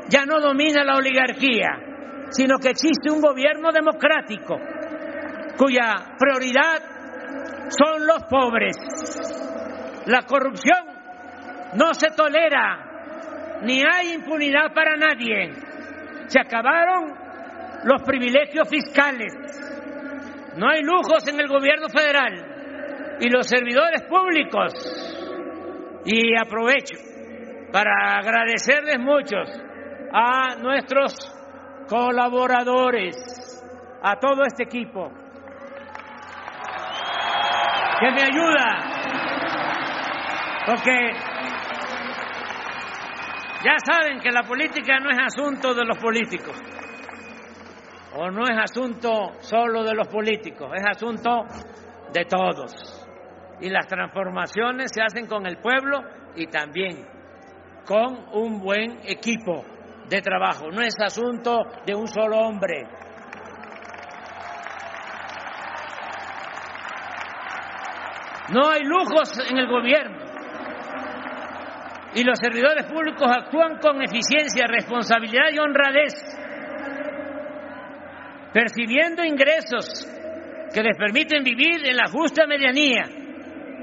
[0.08, 1.85] ya no domina la oligarquía,
[2.30, 4.58] sino que existe un gobierno democrático
[5.56, 6.82] cuya prioridad
[7.68, 8.76] son los pobres.
[10.06, 10.86] La corrupción
[11.74, 15.52] no se tolera, ni hay impunidad para nadie.
[16.26, 17.14] Se acabaron
[17.84, 19.32] los privilegios fiscales.
[20.56, 24.72] No hay lujos en el gobierno federal y los servidores públicos.
[26.04, 26.96] Y aprovecho
[27.72, 29.48] para agradecerles muchos
[30.12, 31.35] a nuestros
[31.88, 33.16] colaboradores,
[34.02, 35.10] a todo este equipo
[37.98, 38.66] que me ayuda,
[40.66, 41.12] porque
[43.64, 46.56] ya saben que la política no es asunto de los políticos,
[48.14, 51.44] o no es asunto solo de los políticos, es asunto
[52.12, 52.72] de todos.
[53.60, 56.00] Y las transformaciones se hacen con el pueblo
[56.34, 57.06] y también
[57.86, 59.64] con un buen equipo
[60.08, 60.70] de trabajo.
[60.70, 62.86] No es asunto de un solo hombre.
[68.52, 70.24] No hay lujos en el gobierno.
[72.14, 76.14] Y los servidores públicos actúan con eficiencia, responsabilidad y honradez,
[78.54, 80.06] percibiendo ingresos
[80.72, 83.04] que les permiten vivir en la justa medianía,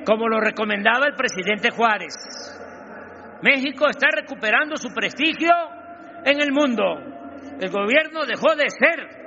[0.05, 2.15] como lo recomendaba el presidente Juárez.
[3.43, 5.51] México está recuperando su prestigio
[6.25, 6.83] en el mundo.
[7.59, 9.23] El gobierno dejó de ser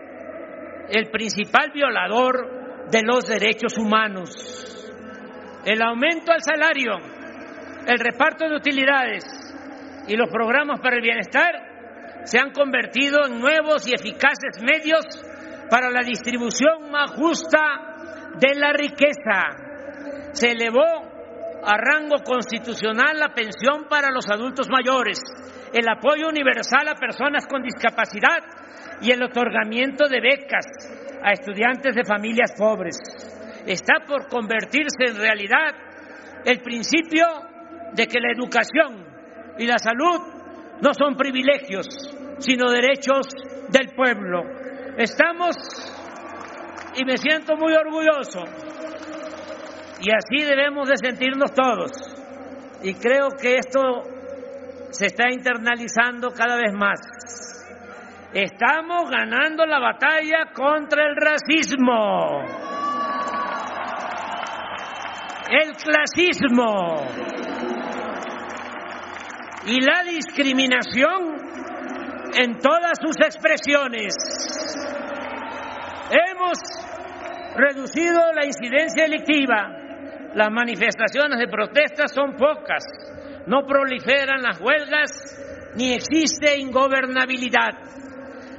[0.89, 4.31] el principal violador de los derechos humanos.
[5.65, 6.93] El aumento al salario,
[7.87, 9.25] el reparto de utilidades
[10.07, 11.55] y los programas para el bienestar
[12.25, 15.05] se han convertido en nuevos y eficaces medios
[15.71, 17.59] para la distribución más justa
[18.39, 20.33] de la riqueza.
[20.33, 21.07] Se elevó
[21.65, 25.21] a rango constitucional la pensión para los adultos mayores,
[25.77, 28.41] el apoyo universal a personas con discapacidad
[29.03, 30.65] y el otorgamiento de becas
[31.23, 32.97] a estudiantes de familias pobres.
[33.67, 35.75] Está por convertirse en realidad
[36.47, 37.27] el principio
[37.93, 39.05] de que la educación
[39.59, 40.19] y la salud
[40.81, 41.87] no son privilegios,
[42.39, 43.27] sino derechos
[43.69, 44.45] del pueblo.
[44.97, 45.57] Estamos,
[46.95, 48.45] y me siento muy orgulloso,
[50.01, 51.91] y así debemos de sentirnos todos.
[52.83, 54.16] Y creo que esto
[54.91, 57.01] se está internalizando cada vez más.
[58.33, 62.43] Estamos ganando la batalla contra el racismo,
[65.49, 66.97] el clasismo
[69.67, 71.37] y la discriminación
[72.39, 74.15] en todas sus expresiones.
[76.11, 76.59] Hemos
[77.57, 79.87] reducido la incidencia delictiva
[80.37, 82.85] las manifestaciones de protesta son pocas,
[83.47, 85.11] no proliferan las huelgas
[85.77, 87.71] ni existe ingobernabilidad.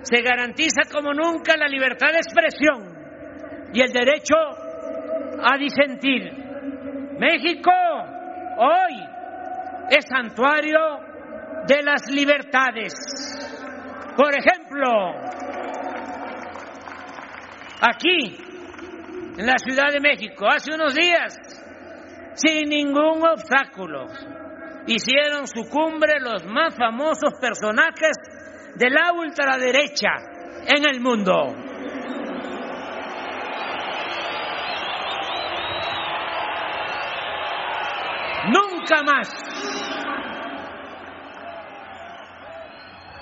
[0.03, 2.97] Se garantiza como nunca la libertad de expresión
[3.73, 4.35] y el derecho
[5.43, 6.31] a disentir.
[7.19, 7.71] México
[8.57, 9.03] hoy
[9.89, 10.79] es santuario
[11.67, 12.93] de las libertades.
[14.15, 14.87] Por ejemplo,
[17.81, 18.37] aquí,
[19.37, 21.37] en la Ciudad de México, hace unos días
[22.35, 24.07] sin ningún obstáculo.
[24.87, 28.15] Hicieron su cumbre los más famosos personajes
[28.75, 30.09] de la ultraderecha
[30.65, 31.53] en el mundo.
[38.47, 39.27] Nunca más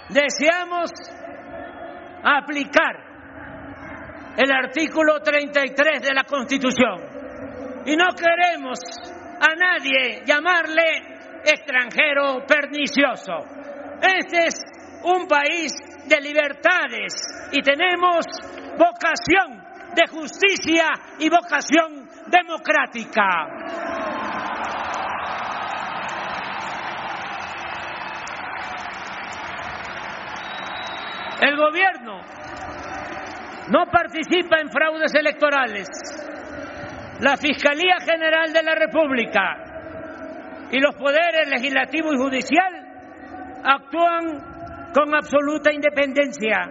[0.10, 0.92] deseamos
[2.24, 2.96] aplicar
[4.38, 7.02] el artículo 33 de la Constitución
[7.88, 8.80] y no queremos
[9.40, 11.15] a nadie llamarle
[11.46, 13.44] extranjero pernicioso.
[14.02, 14.62] Este es
[15.04, 15.74] un país
[16.08, 17.14] de libertades
[17.52, 18.26] y tenemos
[18.78, 19.64] vocación
[19.96, 20.86] de justicia
[21.20, 23.48] y vocación democrática.
[31.42, 32.22] El gobierno
[33.70, 35.88] no participa en fraudes electorales
[37.20, 39.65] la Fiscalía General de la República
[40.72, 42.74] y los poderes legislativo y judicial
[43.64, 46.70] actúan con absoluta independencia.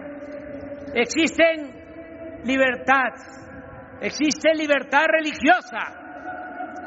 [0.93, 3.13] Existen libertad,
[4.01, 6.05] existe libertad religiosa,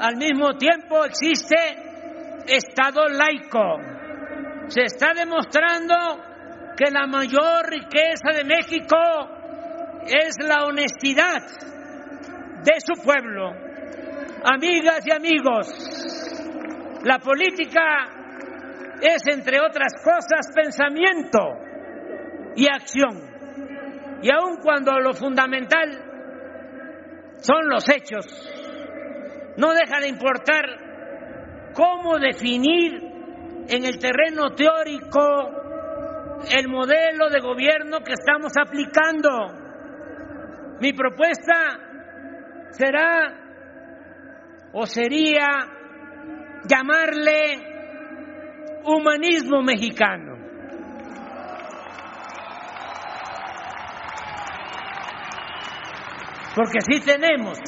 [0.00, 1.56] al mismo tiempo existe
[2.46, 3.76] Estado laico.
[4.68, 5.94] Se está demostrando
[6.76, 8.96] que la mayor riqueza de México
[10.06, 11.42] es la honestidad
[12.62, 13.50] de su pueblo.
[14.44, 15.66] Amigas y amigos,
[17.04, 17.82] la política
[19.00, 21.38] es, entre otras cosas, pensamiento
[22.56, 23.38] y acción.
[24.22, 26.04] Y aun cuando lo fundamental
[27.36, 28.26] son los hechos,
[29.56, 30.64] no deja de importar
[31.74, 33.00] cómo definir
[33.68, 35.58] en el terreno teórico
[36.50, 39.30] el modelo de gobierno que estamos aplicando.
[40.80, 41.78] Mi propuesta
[42.70, 43.34] será
[44.72, 45.77] o sería
[46.64, 47.78] llamarle
[48.84, 50.36] humanismo mexicano.
[56.54, 57.58] Porque sí tenemos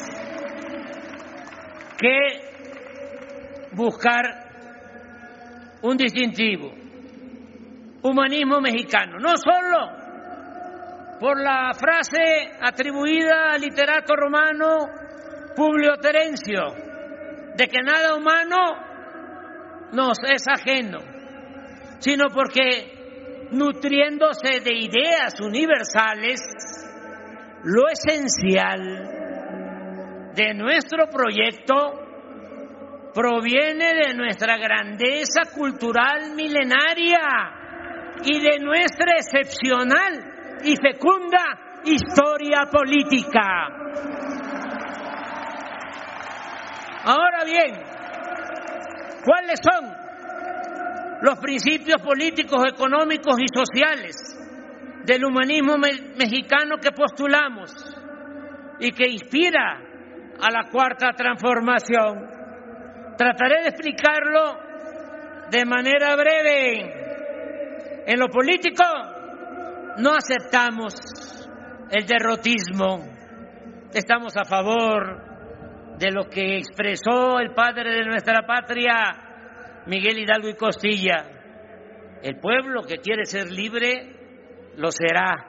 [1.99, 2.51] que
[3.73, 4.25] buscar
[5.83, 6.73] un distintivo,
[8.03, 10.01] humanismo mexicano, no solo
[11.21, 14.89] por la frase atribuida al literato romano
[15.55, 16.90] Publio Terencio,
[17.57, 18.57] de que nada humano
[19.93, 20.99] nos es ajeno,
[21.99, 26.41] sino porque nutriéndose de ideas universales,
[27.65, 29.21] lo esencial
[30.35, 32.01] de nuestro proyecto
[33.13, 37.19] proviene de nuestra grandeza cultural milenaria
[38.25, 43.69] y de nuestra excepcional y fecunda historia política.
[47.05, 47.83] Ahora bien,
[49.25, 50.01] ¿cuáles son
[51.23, 54.17] los principios políticos, económicos y sociales
[55.05, 57.73] del humanismo mexicano que postulamos
[58.79, 59.83] y que inspira
[60.41, 62.27] a la cuarta transformación.
[63.17, 64.59] Trataré de explicarlo
[65.51, 68.05] de manera breve.
[68.07, 68.85] En lo político
[69.99, 70.95] no aceptamos
[71.91, 73.05] el derrotismo.
[73.93, 75.30] Estamos a favor
[76.01, 81.27] de lo que expresó el padre de nuestra patria, Miguel Hidalgo y Costilla.
[82.23, 85.47] El pueblo que quiere ser libre lo será.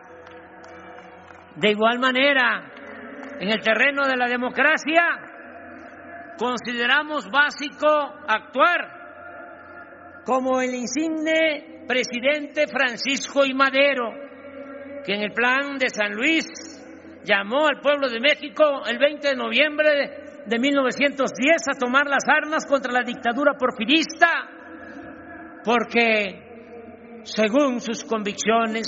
[1.55, 2.69] De igual manera,
[3.39, 5.01] en el terreno de la democracia,
[6.37, 7.87] consideramos básico
[8.27, 13.53] actuar como el insigne presidente Francisco I.
[13.53, 14.11] Madero,
[15.05, 16.45] que en el plan de San Luis
[17.23, 22.65] llamó al pueblo de México el 20 de noviembre de 1910 a tomar las armas
[22.65, 24.27] contra la dictadura porfirista,
[25.63, 28.87] porque según sus convicciones,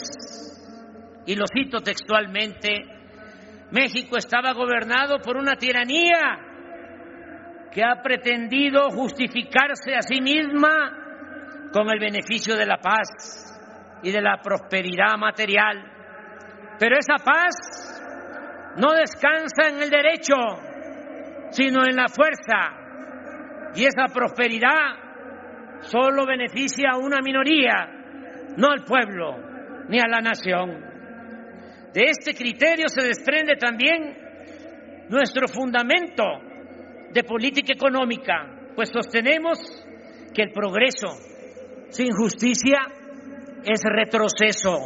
[1.26, 2.70] y lo cito textualmente,
[3.72, 6.52] México estaba gobernado por una tiranía
[7.72, 13.10] que ha pretendido justificarse a sí misma con el beneficio de la paz
[14.04, 15.92] y de la prosperidad material.
[16.78, 20.36] Pero esa paz no descansa en el derecho,
[21.54, 23.72] sino en la fuerza.
[23.76, 29.38] Y esa prosperidad solo beneficia a una minoría, no al pueblo
[29.90, 30.94] ni a la nación.
[31.94, 34.18] De este criterio se desprende también
[35.10, 36.24] nuestro fundamento
[37.12, 39.60] de política económica, pues sostenemos
[40.34, 41.08] que el progreso
[41.90, 42.80] sin justicia
[43.64, 44.80] es retroceso.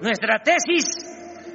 [0.00, 0.86] Nuestra tesis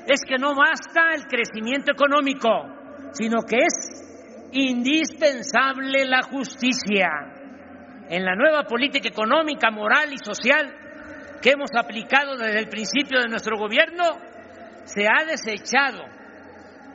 [0.08, 2.83] es que no basta el crecimiento económico,
[3.14, 7.10] sino que es indispensable la justicia.
[8.10, 13.30] En la nueva política económica, moral y social que hemos aplicado desde el principio de
[13.30, 14.04] nuestro gobierno,
[14.86, 16.04] se ha desechado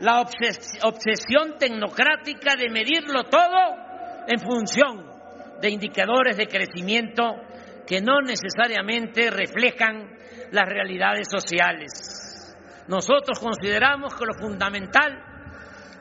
[0.01, 3.89] la obsesión tecnocrática de medirlo todo
[4.28, 5.07] en función
[5.61, 7.24] de indicadores de crecimiento
[7.86, 10.16] que no necesariamente reflejan
[10.53, 12.55] las realidades sociales.
[12.86, 15.27] Nosotros consideramos que lo fundamental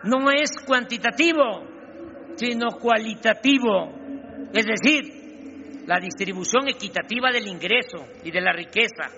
[0.07, 1.67] no es cuantitativo,
[2.35, 3.91] sino cualitativo,
[4.53, 9.09] es decir, la distribución equitativa del ingreso y de la riqueza.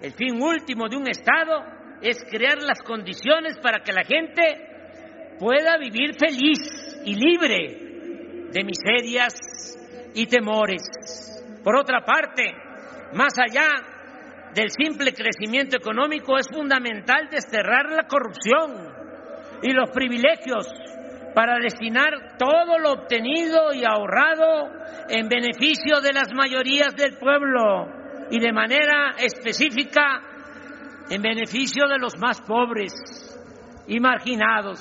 [0.00, 1.62] El fin último de un Estado
[2.00, 6.58] es crear las condiciones para que la gente pueda vivir feliz
[7.04, 9.34] y libre de miserias
[10.14, 10.82] y temores.
[11.62, 12.54] Por otra parte,
[13.12, 13.68] más allá
[14.54, 18.89] del simple crecimiento económico, es fundamental desterrar la corrupción
[19.62, 20.68] y los privilegios
[21.34, 24.70] para destinar todo lo obtenido y ahorrado
[25.08, 28.00] en beneficio de las mayorías del pueblo,
[28.30, 30.22] y de manera específica
[31.10, 32.92] en beneficio de los más pobres
[33.88, 34.80] y marginados.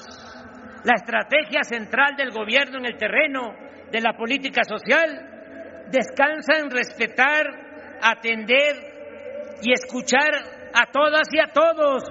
[0.85, 3.55] La estrategia central del gobierno en el terreno
[3.91, 10.29] de la política social descansa en respetar, atender y escuchar
[10.73, 12.03] a todas y a todos,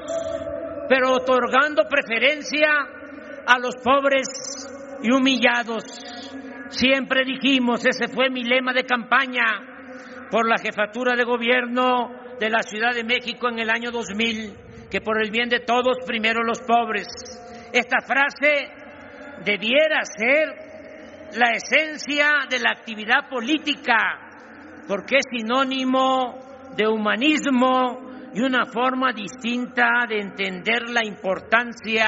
[0.88, 2.68] pero otorgando preferencia
[3.46, 4.26] a los pobres
[5.02, 5.84] y humillados.
[6.70, 9.44] Siempre dijimos, ese fue mi lema de campaña
[10.30, 14.54] por la jefatura de gobierno de la Ciudad de México en el año 2000,
[14.90, 17.06] que por el bien de todos, primero los pobres.
[17.72, 18.70] Esta frase
[19.44, 20.68] debiera ser
[21.36, 26.38] la esencia de la actividad política, porque es sinónimo
[26.76, 32.06] de humanismo y una forma distinta de entender la importancia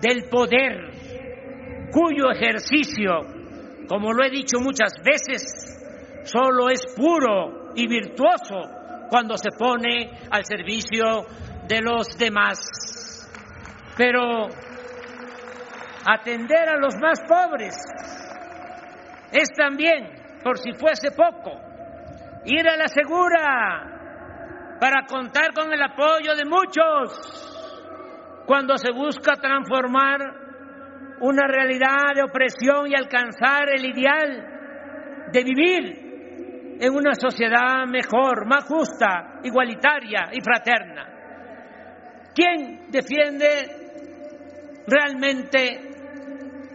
[0.00, 0.90] del poder,
[1.92, 3.20] cuyo ejercicio,
[3.88, 8.62] como lo he dicho muchas veces, solo es puro y virtuoso
[9.08, 11.26] cuando se pone al servicio
[11.68, 13.28] de los demás.
[13.96, 14.48] Pero
[16.06, 17.76] atender a los más pobres
[19.32, 21.52] es también, por si fuese poco,
[22.44, 23.91] ir a la segura
[24.82, 27.12] para contar con el apoyo de muchos
[28.46, 30.18] cuando se busca transformar
[31.20, 38.64] una realidad de opresión y alcanzar el ideal de vivir en una sociedad mejor, más
[38.64, 41.06] justa, igualitaria y fraterna.
[42.34, 45.90] ¿Quién defiende realmente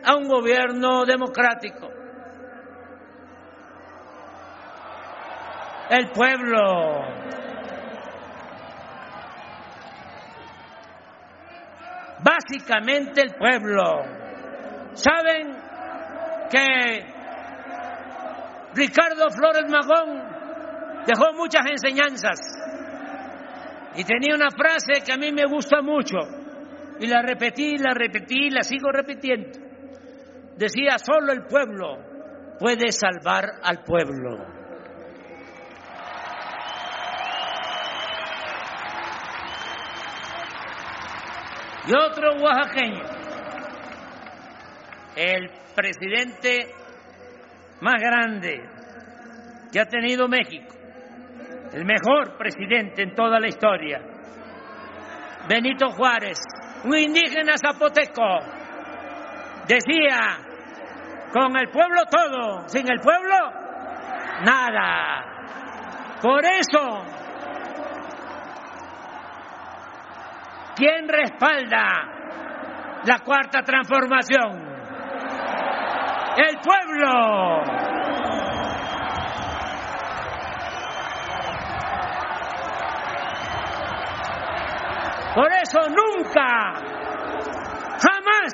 [0.06, 1.90] a un gobierno democrático?
[5.90, 7.37] El pueblo.
[12.28, 14.04] Básicamente el pueblo.
[14.94, 15.56] ¿Saben
[16.52, 17.06] que
[18.76, 20.24] Ricardo Flores Magón
[21.06, 22.38] dejó muchas enseñanzas
[23.96, 26.18] y tenía una frase que a mí me gusta mucho
[27.00, 29.60] y la repetí, la repetí, la sigo repitiendo.
[30.58, 31.98] Decía, solo el pueblo
[32.60, 34.57] puede salvar al pueblo.
[41.88, 43.04] Y otro oaxaqueño,
[45.16, 46.68] el presidente
[47.80, 48.62] más grande
[49.72, 50.76] que ha tenido México,
[51.72, 54.02] el mejor presidente en toda la historia,
[55.48, 56.38] Benito Juárez,
[56.84, 58.40] un indígena zapoteco,
[59.66, 60.40] decía,
[61.32, 63.36] con el pueblo todo, sin el pueblo,
[64.44, 65.24] nada.
[66.22, 67.17] Por eso,
[70.78, 74.78] ¿quién respalda la cuarta transformación?
[76.38, 77.64] El pueblo.
[85.34, 86.74] Por eso nunca,
[88.02, 88.54] jamás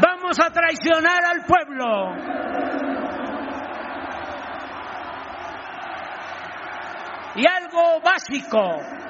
[0.00, 2.14] vamos a traicionar al pueblo.
[7.36, 9.03] Y algo básico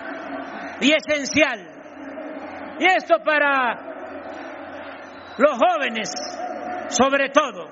[0.81, 1.61] y esencial.
[2.79, 3.95] Y esto para
[5.39, 6.11] los jóvenes,
[6.89, 7.69] sobre todo.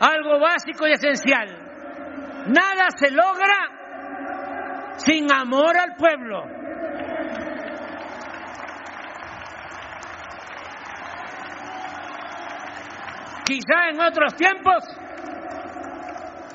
[0.00, 1.48] Algo básico y esencial.
[2.46, 6.60] Nada se logra sin amor al pueblo.
[13.44, 14.84] Quizá en otros tiempos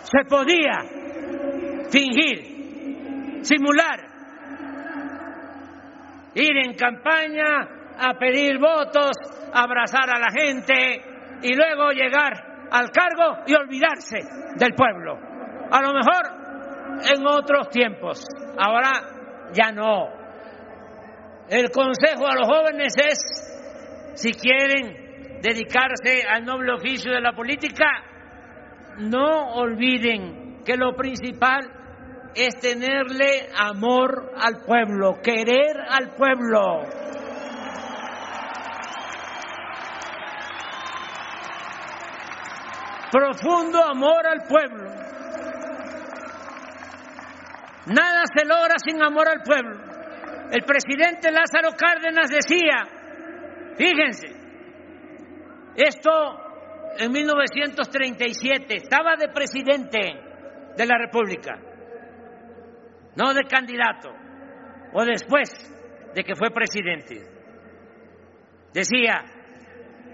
[0.04, 0.82] se podía
[1.92, 2.55] fingir,
[3.42, 4.00] simular,
[6.34, 7.68] ir en campaña
[7.98, 9.12] a pedir votos,
[9.54, 11.02] abrazar a la gente
[11.42, 14.20] y luego llegar al cargo y olvidarse
[14.58, 15.18] del pueblo.
[15.72, 16.46] A lo mejor
[17.04, 18.26] en otros tiempos.
[18.58, 18.92] Ahora
[19.54, 20.10] ya no.
[21.50, 27.86] El consejo a los jóvenes es, si quieren dedicarse al noble oficio de la política,
[28.98, 31.70] no olviden que lo principal
[32.36, 36.84] es tenerle amor al pueblo, querer al pueblo.
[43.12, 44.90] Profundo amor al pueblo.
[47.88, 49.80] Nada se logra sin amor al pueblo.
[50.52, 52.88] El presidente Lázaro Cárdenas decía,
[53.78, 54.28] fíjense,
[55.76, 56.12] esto
[56.98, 60.00] en 1937, estaba de presidente
[60.76, 61.60] de la República,
[63.16, 64.10] no de candidato,
[64.94, 65.50] o después
[66.14, 67.22] de que fue presidente.
[68.74, 69.24] Decía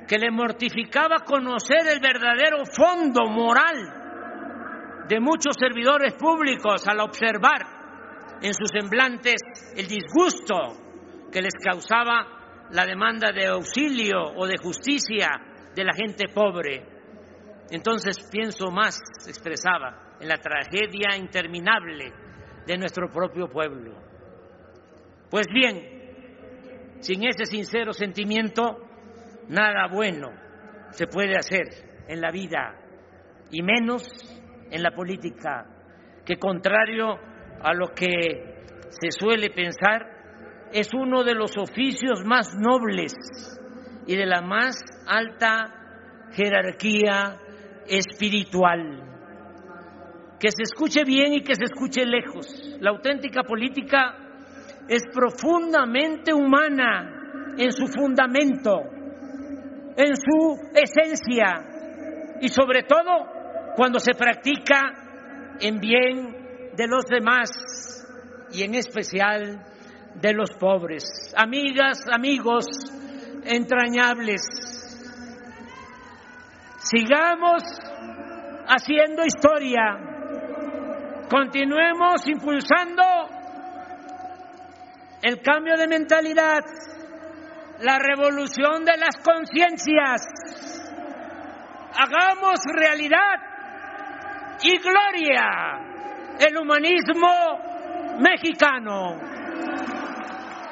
[0.08, 7.62] que le mortificaba conocer el verdadero fondo moral de muchos servidores públicos al observar
[8.42, 9.42] en sus semblantes
[9.76, 15.30] el disgusto que les causaba la demanda de auxilio o de justicia
[15.76, 16.86] de la gente pobre.
[17.70, 22.14] Entonces pienso más, expresaba, en la tragedia interminable
[22.66, 23.94] de nuestro propio pueblo.
[25.30, 28.78] Pues bien, sin ese sincero sentimiento,
[29.48, 30.30] nada bueno
[30.92, 31.68] se puede hacer
[32.08, 32.76] en la vida
[33.50, 34.04] y menos
[34.70, 35.66] en la política,
[36.26, 37.18] que contrario
[37.62, 43.14] a lo que se suele pensar, es uno de los oficios más nobles
[44.08, 47.38] y de la más alta jerarquía
[47.88, 49.11] espiritual.
[50.42, 52.48] Que se escuche bien y que se escuche lejos.
[52.80, 54.16] La auténtica política
[54.88, 58.82] es profundamente humana en su fundamento,
[59.96, 63.28] en su esencia y sobre todo
[63.76, 67.52] cuando se practica en bien de los demás
[68.52, 69.64] y en especial
[70.16, 71.04] de los pobres.
[71.38, 72.66] Amigas, amigos
[73.44, 74.42] entrañables,
[76.80, 77.62] sigamos
[78.68, 80.11] haciendo historia,
[81.32, 83.04] continuemos impulsando
[85.22, 86.60] el cambio de mentalidad,
[87.80, 90.28] la revolución de las conciencias,
[91.96, 93.38] hagamos realidad
[94.62, 95.80] y gloria
[96.38, 97.30] el humanismo
[98.20, 99.18] mexicano.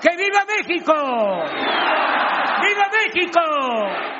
[0.02, 0.94] ¡Que viva México!
[2.62, 4.20] ¡Viva México!